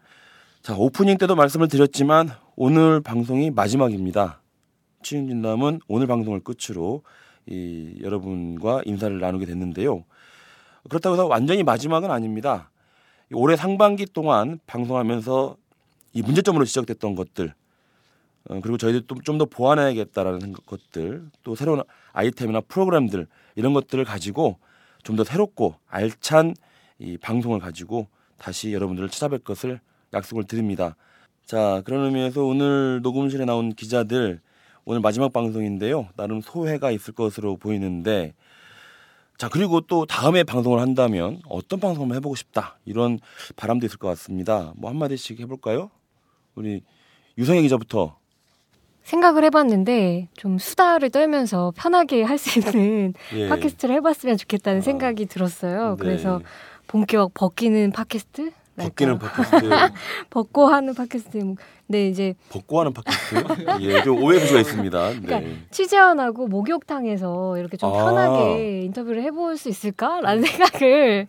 자 0.61 0.73
오프닝 0.73 1.17
때도 1.17 1.35
말씀을 1.35 1.67
드렸지만 1.67 2.29
오늘 2.55 3.01
방송이 3.01 3.51
마지막입니다. 3.51 4.41
취임 5.03 5.27
진담은 5.27 5.81
오늘 5.89 6.07
방송을 6.07 6.39
끝으로 6.45 7.03
이 7.45 7.97
여러분과 8.01 8.83
인사를 8.85 9.19
나누게 9.19 9.45
됐는데요. 9.45 10.05
그렇다고 10.89 11.15
해서 11.15 11.27
완전히 11.27 11.63
마지막은 11.63 12.09
아닙니다. 12.09 12.71
이 13.31 13.33
올해 13.33 13.55
상반기 13.55 14.05
동안 14.05 14.59
방송하면서 14.67 15.55
이 16.13 16.21
문제점으로 16.21 16.65
지적됐던 16.65 17.15
것들 17.15 17.53
어, 18.49 18.59
그리고 18.61 18.77
저희들 18.77 19.03
좀 19.23 19.37
더 19.37 19.45
보완해야겠다라는 19.45 20.53
것들 20.65 21.29
또 21.43 21.55
새로운 21.55 21.83
아이템이나 22.11 22.61
프로그램들 22.61 23.27
이런 23.55 23.73
것들을 23.73 24.03
가지고 24.03 24.57
좀 25.03 25.15
더 25.15 25.23
새롭고 25.23 25.75
알찬 25.87 26.55
이 26.99 27.17
방송을 27.17 27.59
가지고 27.59 28.07
다시 28.37 28.73
여러분들을 28.73 29.09
찾아뵐 29.09 29.43
것을 29.43 29.79
약속을 30.13 30.43
드립니다. 30.45 30.95
자 31.45 31.81
그런 31.85 32.05
의미에서 32.05 32.43
오늘 32.43 33.01
녹음실에 33.01 33.45
나온 33.45 33.73
기자들 33.73 34.41
오늘 34.85 34.99
마지막 35.01 35.31
방송인데요. 35.31 36.09
나름 36.17 36.41
소회가 36.41 36.91
있을 36.91 37.13
것으로 37.13 37.57
보이는데 37.57 38.33
자 39.41 39.49
그리고 39.49 39.81
또 39.81 40.05
다음에 40.05 40.43
방송을 40.43 40.79
한다면 40.79 41.41
어떤 41.49 41.79
방송을 41.79 42.15
해보고 42.17 42.35
싶다 42.35 42.77
이런 42.85 43.17
바람도 43.55 43.87
있을 43.87 43.97
것 43.97 44.07
같습니다. 44.09 44.71
뭐 44.75 44.91
한마디씩 44.91 45.39
해볼까요? 45.39 45.89
우리 46.53 46.83
유성애 47.39 47.63
기자부터 47.63 48.19
생각을 49.01 49.43
해봤는데 49.45 50.27
좀 50.37 50.59
수다를 50.59 51.09
떨면서 51.09 51.73
편하게 51.75 52.21
할 52.21 52.37
수 52.37 52.59
있는 52.59 53.15
예. 53.33 53.49
팟캐스트를 53.49 53.95
해봤으면 53.95 54.37
좋겠다는 54.37 54.77
아. 54.77 54.81
생각이 54.83 55.25
들었어요. 55.25 55.95
네. 55.95 55.95
그래서 55.97 56.39
본격 56.85 57.33
벗기는 57.33 57.91
팟캐스트? 57.93 58.51
벗기는? 58.77 59.19
팟캐스트 59.19 59.69
벗고 60.29 60.67
하는 60.67 60.93
팟캐스트. 60.93 61.55
네 61.87 62.07
이제 62.07 62.35
벗고 62.49 62.79
하는 62.79 62.93
팟캐스트 62.93 63.81
예, 63.81 64.01
좀 64.03 64.23
오해 64.23 64.39
구조가 64.39 64.59
있습니다. 64.61 65.09
네. 65.09 65.19
그러니까 65.21 65.51
취재원하고 65.71 66.47
목욕탕에서 66.47 67.57
이렇게 67.57 67.77
좀 67.77 67.93
아. 67.93 68.05
편하게 68.05 68.81
인터뷰를 68.83 69.23
해볼 69.23 69.57
수 69.57 69.69
있을까라는 69.69 70.43
생각을 70.47 71.27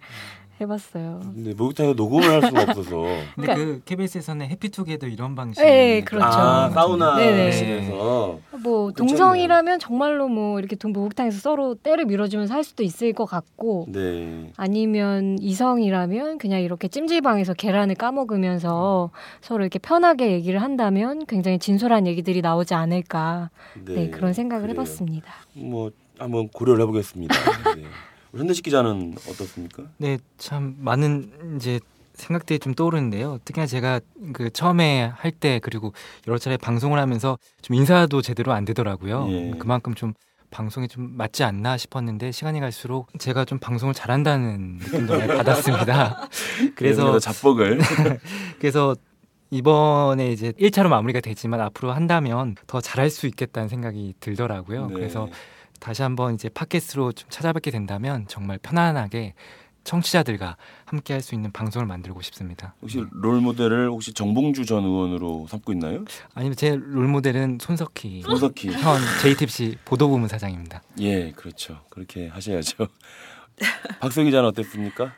해봤어요. 0.62 1.20
근데 1.22 1.54
목욕탕에서 1.54 1.94
녹음을 1.94 2.28
할 2.28 2.42
수가 2.42 2.62
없어서 2.62 2.90
근데 3.36 3.46
그러니까- 3.52 3.54
그 3.56 3.82
KBS에서는 3.84 4.46
해피투게더 4.48 5.06
이런 5.06 5.34
방식. 5.34 5.62
네, 5.62 6.00
그렇죠. 6.02 6.26
아 6.26 6.70
사우나 6.70 7.16
네네. 7.16 7.50
실에서 7.52 8.38
뭐. 8.62 8.92
동성이라면 8.96 9.78
정말로 9.78 10.28
뭐 10.28 10.58
이렇게 10.58 10.76
동- 10.76 10.92
목욕탕에서 10.92 11.38
서로 11.38 11.74
때를 11.74 12.04
밀어주면서 12.06 12.54
할 12.54 12.64
수도 12.64 12.82
있을 12.82 13.12
것 13.12 13.24
같고 13.26 13.86
네. 13.88 14.50
아니면 14.56 15.36
이성이라면 15.40 16.38
그냥 16.38 16.60
이렇게 16.60 16.88
찜질방에서 16.88 17.54
계란을 17.54 17.94
까먹으면서 17.96 19.10
서로 19.40 19.62
이렇게 19.64 19.78
편하게 19.78 20.32
얘기를 20.32 20.60
한다면 20.62 21.26
굉장히 21.26 21.58
진솔한 21.58 22.06
얘기들이 22.06 22.40
나오지 22.42 22.74
않을까 22.74 23.50
네, 23.84 24.10
그런 24.10 24.32
생각을 24.32 24.62
그래요. 24.68 24.74
해봤습니다. 24.74 25.32
뭐 25.54 25.90
한번 26.18 26.48
고려를 26.48 26.82
해보겠습니다. 26.82 27.34
네. 27.76 27.82
현대식 28.36 28.64
기자는 28.64 29.14
어떻습니까? 29.28 29.84
네, 29.98 30.18
참 30.38 30.74
많은 30.78 31.56
이제 31.56 31.80
생각들이 32.14 32.58
좀 32.58 32.74
떠오르는데요. 32.74 33.38
특히나 33.44 33.66
제가 33.66 34.00
그 34.32 34.50
처음에 34.50 35.12
할 35.14 35.32
때 35.32 35.58
그리고 35.62 35.92
여러 36.28 36.38
차례 36.38 36.56
방송을 36.56 36.98
하면서 36.98 37.38
좀 37.62 37.74
인사도 37.74 38.20
제대로 38.22 38.52
안 38.52 38.64
되더라고요. 38.64 39.26
예. 39.30 39.50
그만큼 39.58 39.94
좀 39.94 40.12
방송에 40.50 40.86
좀 40.86 41.16
맞지 41.16 41.42
않나 41.44 41.78
싶었는데 41.78 42.30
시간이 42.30 42.60
갈수록 42.60 43.08
제가 43.18 43.44
좀 43.46 43.58
방송을 43.58 43.94
잘한다는 43.94 44.78
느낌도 44.82 45.18
많이 45.18 45.26
받았습니다. 45.26 46.28
그래서 46.76 47.02
그래서 47.04 47.18
잡복을 47.18 47.78
그래서 48.60 48.94
이번에 49.50 50.30
이제 50.32 50.52
1차로 50.52 50.88
마무리가 50.88 51.20
되지만 51.20 51.60
앞으로 51.60 51.92
한다면 51.92 52.54
더 52.66 52.80
잘할 52.80 53.10
수 53.10 53.26
있겠다는 53.26 53.68
생각이 53.68 54.14
들더라고요. 54.20 54.86
네. 54.88 54.94
그래서 54.94 55.28
다시 55.82 56.02
한번 56.02 56.34
이제 56.34 56.48
팟캐스트로 56.48 57.10
좀 57.10 57.28
찾아뵙게 57.28 57.72
된다면 57.72 58.24
정말 58.28 58.56
편안하게 58.58 59.34
청취자들과 59.82 60.56
함께 60.84 61.12
할 61.12 61.22
수 61.22 61.34
있는 61.34 61.50
방송을 61.50 61.86
만들고 61.88 62.22
싶습니다. 62.22 62.76
혹시 62.80 63.02
롤 63.10 63.40
모델을 63.40 63.88
혹시 63.90 64.12
정봉주 64.14 64.64
전 64.64 64.84
의원으로 64.84 65.48
삼고 65.48 65.72
있나요? 65.72 66.04
아니면 66.34 66.54
제 66.56 66.76
롤 66.76 67.08
모델은 67.08 67.58
손석희 67.60 68.22
손석희. 68.22 68.70
현 68.74 69.00
JTBC 69.22 69.78
보도부문 69.84 70.28
사장입니다. 70.28 70.82
예, 71.00 71.32
그렇죠. 71.32 71.80
그렇게 71.90 72.28
하셔야죠. 72.28 72.86
박서 73.98 74.22
기자는 74.22 74.48
어땠습니까? 74.50 75.12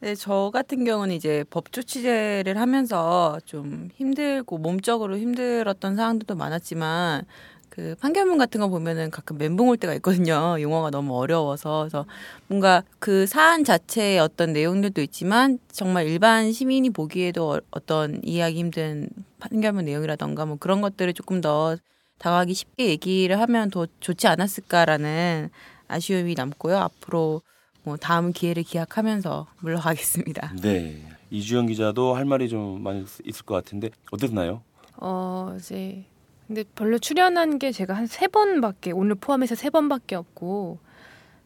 네, 0.00 0.16
저 0.16 0.50
같은 0.52 0.84
경우는 0.84 1.14
이제 1.14 1.44
법조 1.50 1.82
취재를 1.84 2.58
하면서 2.58 3.38
좀 3.44 3.90
힘들고 3.94 4.58
몸적으로 4.58 5.18
힘들었던 5.18 5.94
상황들도 5.94 6.34
많았지만 6.34 7.22
그 7.70 7.94
판결문 8.00 8.36
같은 8.36 8.60
거 8.60 8.68
보면은 8.68 9.10
가끔 9.10 9.38
멘붕 9.38 9.68
올 9.68 9.76
때가 9.76 9.94
있거든요. 9.94 10.56
용어가 10.60 10.90
너무 10.90 11.16
어려워서 11.16 11.80
그래서 11.82 12.04
뭔가 12.48 12.82
그 12.98 13.26
사안 13.26 13.64
자체의 13.64 14.18
어떤 14.18 14.52
내용들도 14.52 15.00
있지만 15.02 15.58
정말 15.72 16.06
일반 16.06 16.52
시민이 16.52 16.90
보기에도 16.90 17.52
어- 17.54 17.60
어떤 17.70 18.20
이해하기 18.24 18.58
힘든 18.58 19.08
판결문 19.38 19.84
내용이라던가 19.86 20.44
뭐 20.46 20.56
그런 20.58 20.80
것들을 20.80 21.14
조금 21.14 21.40
더 21.40 21.76
다가가기 22.18 22.52
쉽게 22.52 22.88
얘기를 22.88 23.40
하면 23.40 23.70
더 23.70 23.86
좋지 24.00 24.26
않았을까라는 24.26 25.48
아쉬움이 25.88 26.34
남고요. 26.34 26.76
앞으로 26.76 27.40
뭐 27.82 27.96
다음 27.96 28.32
기회를 28.32 28.62
기약하면서 28.62 29.46
물러가겠습니다. 29.60 30.54
네. 30.60 31.02
이주영 31.30 31.66
기자도 31.66 32.14
할 32.14 32.24
말이 32.24 32.48
좀 32.48 32.82
많이 32.82 33.04
있을 33.24 33.44
것 33.44 33.54
같은데 33.54 33.90
어땠나요? 34.10 34.62
어 34.96 35.54
이제 35.58 36.04
근데 36.50 36.64
별로 36.74 36.98
출연한 36.98 37.58
게 37.58 37.70
제가 37.72 37.94
한 37.94 38.06
세 38.06 38.26
번밖에 38.26 38.90
오늘 38.90 39.14
포함해서 39.14 39.54
세 39.54 39.70
번밖에 39.70 40.16
없고 40.16 40.78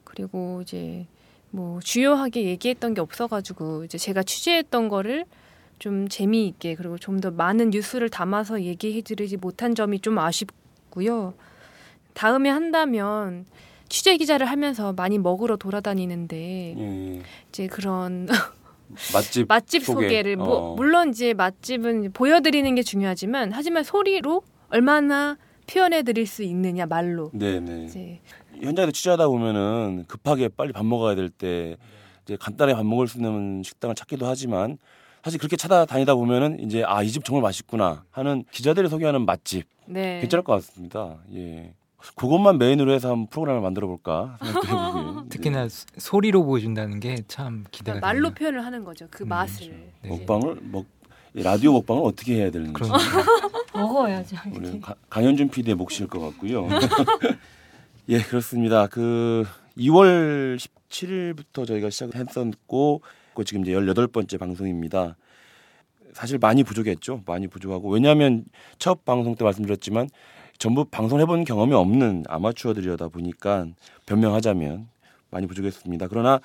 그리고 0.05 0.61
이제 0.63 1.07
뭐 1.51 1.79
주요하게 1.81 2.45
얘기했던 2.45 2.95
게 2.95 3.01
없어가지고 3.03 3.85
이제 3.85 3.99
제가 3.99 4.23
취재했던 4.23 4.89
거를 4.89 5.25
좀 5.79 6.09
재미있게 6.09 6.75
그리고 6.77 6.97
좀 6.99 7.21
더 7.21 7.31
많은 7.31 7.71
뉴스를 7.71 8.09
담아서 8.09 8.63
얘기해드리지 8.63 9.37
못한 9.37 9.75
점이 9.75 10.01
좀 10.01 10.19
아쉽고요. 10.19 11.35
다음에 12.15 12.49
한다면 12.49 13.45
취재 13.91 14.17
기자를 14.17 14.47
하면서 14.47 14.93
많이 14.95 15.19
먹으러 15.19 15.57
돌아다니는데 15.57 16.75
예. 16.79 17.23
이제 17.51 17.67
그런 17.67 18.27
맛집 19.13 19.49
맛집 19.49 19.85
소개. 19.85 20.07
소개를 20.07 20.37
뭐 20.37 20.73
어. 20.73 20.75
물론 20.77 21.11
이제 21.11 21.35
맛집은 21.35 22.13
보여드리는 22.13 22.75
게 22.75 22.83
중요하지만 22.83 23.53
하지만 23.53 23.85
소리로 23.85 24.43
얼마나 24.71 25.37
표현해 25.67 26.03
드릴 26.03 26.27
수 26.27 26.43
있느냐 26.43 26.87
말로 26.87 27.31
네, 27.33 27.61
네. 27.61 27.85
이제 27.85 28.21
현장에서 28.61 28.93
취재하다 28.93 29.29
보면은 29.29 30.05
급하게 30.09 30.49
빨리 30.49 30.73
밥 30.73 30.85
먹어야 30.85 31.15
될 31.15 31.31
때 31.31 31.77
이제 32.25 32.37
간단하게 32.39 32.77
밥 32.77 32.87
먹을 32.87 33.07
수 33.09 33.19
있는 33.19 33.63
식당을 33.63 33.95
찾기도 33.95 34.27
하지만 34.27 34.79
사실 35.23 35.39
그렇게 35.41 35.57
찾아다니다 35.57 36.15
보면은 36.15 36.61
이제 36.61 36.83
아 36.85 37.03
이 37.03 37.09
집 37.11 37.25
정말 37.25 37.43
맛있구나 37.43 38.05
하는 38.11 38.45
기자들이 38.51 38.89
소개하는 38.89 39.25
맛집 39.27 39.67
네 39.87 40.21
괜찮을 40.21 40.43
것 40.45 40.53
같습니다. 40.55 41.17
예. 41.35 41.73
그것만 42.17 42.59
메인으로 42.59 42.93
해서 42.93 43.11
한번 43.11 43.27
프로그램을 43.29 43.63
만들어 43.63 43.87
볼까 43.87 44.37
생각도 44.43 44.69
해보고요. 44.69 45.25
특히나 45.33 45.69
소- 45.71 45.87
소리로 45.97 46.45
보여준다는 46.45 47.01
게 47.01 47.17
참 47.29 47.65
기대가 47.71 47.99
그러니까 47.99 48.07
말로 48.07 48.29
되네요. 48.29 48.35
표현을 48.35 48.65
하는 48.67 48.85
거죠 48.85 49.07
그 49.11 49.25
음, 49.25 49.29
맛을 49.29 49.69
그렇죠. 49.69 49.83
네. 50.03 50.09
네. 50.09 50.09
먹방을 50.19 50.59
먹이 50.63 50.87
라디오 51.35 51.73
먹방을 51.73 52.03
어떻게 52.05 52.37
해야 52.37 52.51
되는지. 52.51 52.73
먹어야죠. 53.75 54.37
우리 54.55 54.81
가- 54.81 54.95
강현준 55.11 55.49
PD의 55.49 55.75
몫일 55.75 56.07
것 56.07 56.21
같고요. 56.21 56.69
예, 58.09 58.21
그렇습니다. 58.21 58.87
그 58.87 59.45
2월 59.77 60.57
17일부터 60.91 61.67
저희가 61.67 61.91
시작했었고 61.91 63.03
그 63.35 63.45
지금 63.45 63.63
이제 63.63 63.73
18번째 63.73 64.39
방송입니다. 64.39 65.17
사실 66.13 66.39
많이 66.39 66.63
부족했죠. 66.63 67.23
많이 67.27 67.49
부족하고 67.49 67.89
왜냐하면 67.91 68.45
첫 68.79 69.05
방송 69.05 69.35
때 69.35 69.43
말씀드렸지만 69.43 70.09
전부 70.59 70.85
방송을 70.85 71.21
해본 71.23 71.43
경험이 71.45 71.75
없는 71.75 72.25
아마추어들이다 72.29 73.09
보니까 73.09 73.67
변명하자면 74.07 74.87
많이 75.31 75.49
부족했습니다. 75.49 76.07
그러나 76.07 76.39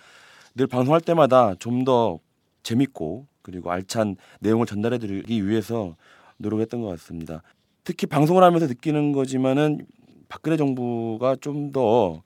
늘 0.56 0.66
방송할 0.66 1.02
때마다 1.02 1.54
좀 1.60 1.84
더 1.86 2.20
재밌고 2.64 3.28
그리고 3.42 3.72
알찬 3.72 4.16
내용을 4.40 4.66
전달해드리기 4.66 5.48
위해서 5.48 5.96
노력했던 6.38 6.82
것 6.82 6.88
같습니다. 6.90 7.42
특히 7.84 8.08
방송을 8.08 8.44
하면서 8.44 8.68
느끼는 8.68 9.12
거지만은 9.14 9.86
박근혜 10.30 10.58
정부가 10.58 11.36
좀 11.38 11.72
더 11.72 12.22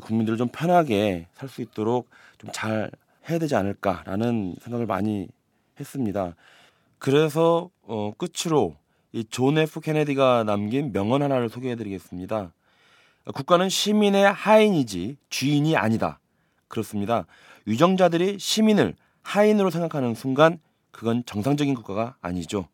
국민들을 0.00 0.38
좀 0.38 0.48
편하게 0.48 1.26
살 1.34 1.48
수 1.48 1.60
있도록 1.62 2.08
좀 2.38 2.50
잘 2.52 2.90
해야 3.28 3.38
되지 3.38 3.54
않을까라는 3.54 4.56
생각을 4.62 4.86
많이 4.86 5.28
했습니다. 5.78 6.34
그래서 6.98 7.70
어, 7.82 8.12
끝으로 8.16 8.76
이 9.12 9.24
존 9.24 9.58
F 9.58 9.80
케네디가 9.80 10.44
남긴 10.44 10.92
명언 10.92 11.22
하나를 11.22 11.48
소개해드리겠습니다. 11.50 12.52
국가는 13.34 13.68
시민의 13.68 14.32
하인이지 14.32 15.18
주인이 15.28 15.76
아니다. 15.76 16.18
그렇습니다. 16.68 17.26
위정자들이 17.66 18.38
시민을 18.38 18.94
하인으로 19.22 19.70
생각하는 19.70 20.14
순간 20.14 20.58
그건 20.90 21.22
정상적인 21.24 21.74
국가가 21.74 22.16
아니죠. 22.20 22.68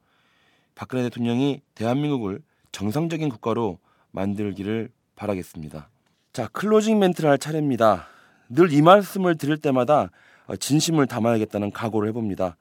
박근혜 0.75 1.03
대통령이 1.05 1.63
대한민국을 1.75 2.41
정상적인 2.73 3.29
국가로 3.29 3.79
만들기를 4.11 4.91
바라겠습니다. 5.17 5.89
자, 6.33 6.49
closing 6.49 6.99
멘트를 6.99 7.31
할 7.31 7.39
차례입니다. 7.39 8.07
늘 8.49 8.73
이 8.73 8.83
말씀을 8.83 9.37
드릴 9.37 9.59
때마다 9.59 10.11
어, 10.47 10.57
진심을 10.57 11.07
담아야겠다는 11.07 11.73
각오를 11.73 12.09
해봅니다. 12.09 12.57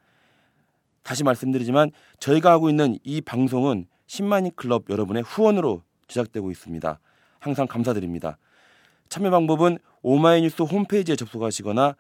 다시 1.03 1.23
말씀드리지만 1.23 1.91
저희가 2.19 2.51
하고 2.51 2.69
있는 2.69 2.97
이 3.03 3.21
방송은 3.21 3.87
10만인 4.07 4.55
클럽 4.55 4.89
여러분의 4.89 5.23
후원으로 5.23 5.83
제작되고 6.07 6.51
있습니다. 6.51 6.99
항상 7.39 7.67
감사드립니다. 7.67 8.37
참여 9.09 9.29
방법은 9.29 9.77
오마이뉴스 10.01 10.63
홈페이지에 10.63 11.15
접속하시거나 11.15 11.95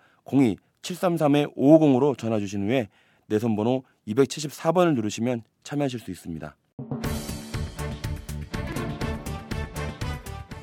02-733-550으로 0.81 2.17
전화 2.17 2.39
주신 2.39 2.67
후에 2.67 2.89
내선 3.27 3.55
번호 3.55 3.83
274번을 4.07 4.95
누르시면 4.95 5.43
참여하실 5.63 5.99
수 5.99 6.11
있습니다. 6.11 6.55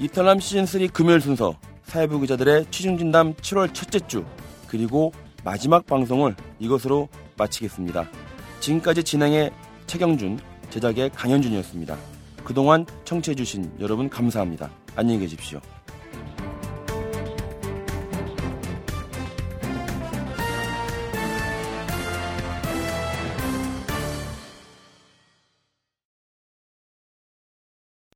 이탈남 0.00 0.38
시즌3 0.38 0.92
금요일 0.92 1.20
순서 1.20 1.58
사회부 1.84 2.20
기자들의 2.20 2.66
취중진담 2.70 3.34
7월 3.34 3.72
첫째 3.72 4.00
주 4.00 4.24
그리고 4.66 5.12
마지막 5.44 5.86
방송을 5.86 6.34
이것으로 6.58 7.08
마치겠습니다. 7.36 8.10
지금까지 8.60 9.04
진행의 9.04 9.52
최경준, 9.86 10.40
제작의 10.70 11.10
강현준이었습니다. 11.10 11.96
그동안 12.44 12.86
청취해주신 13.04 13.76
여러분 13.80 14.08
감사합니다. 14.08 14.70
안녕히 14.96 15.20
계십시오. 15.20 15.60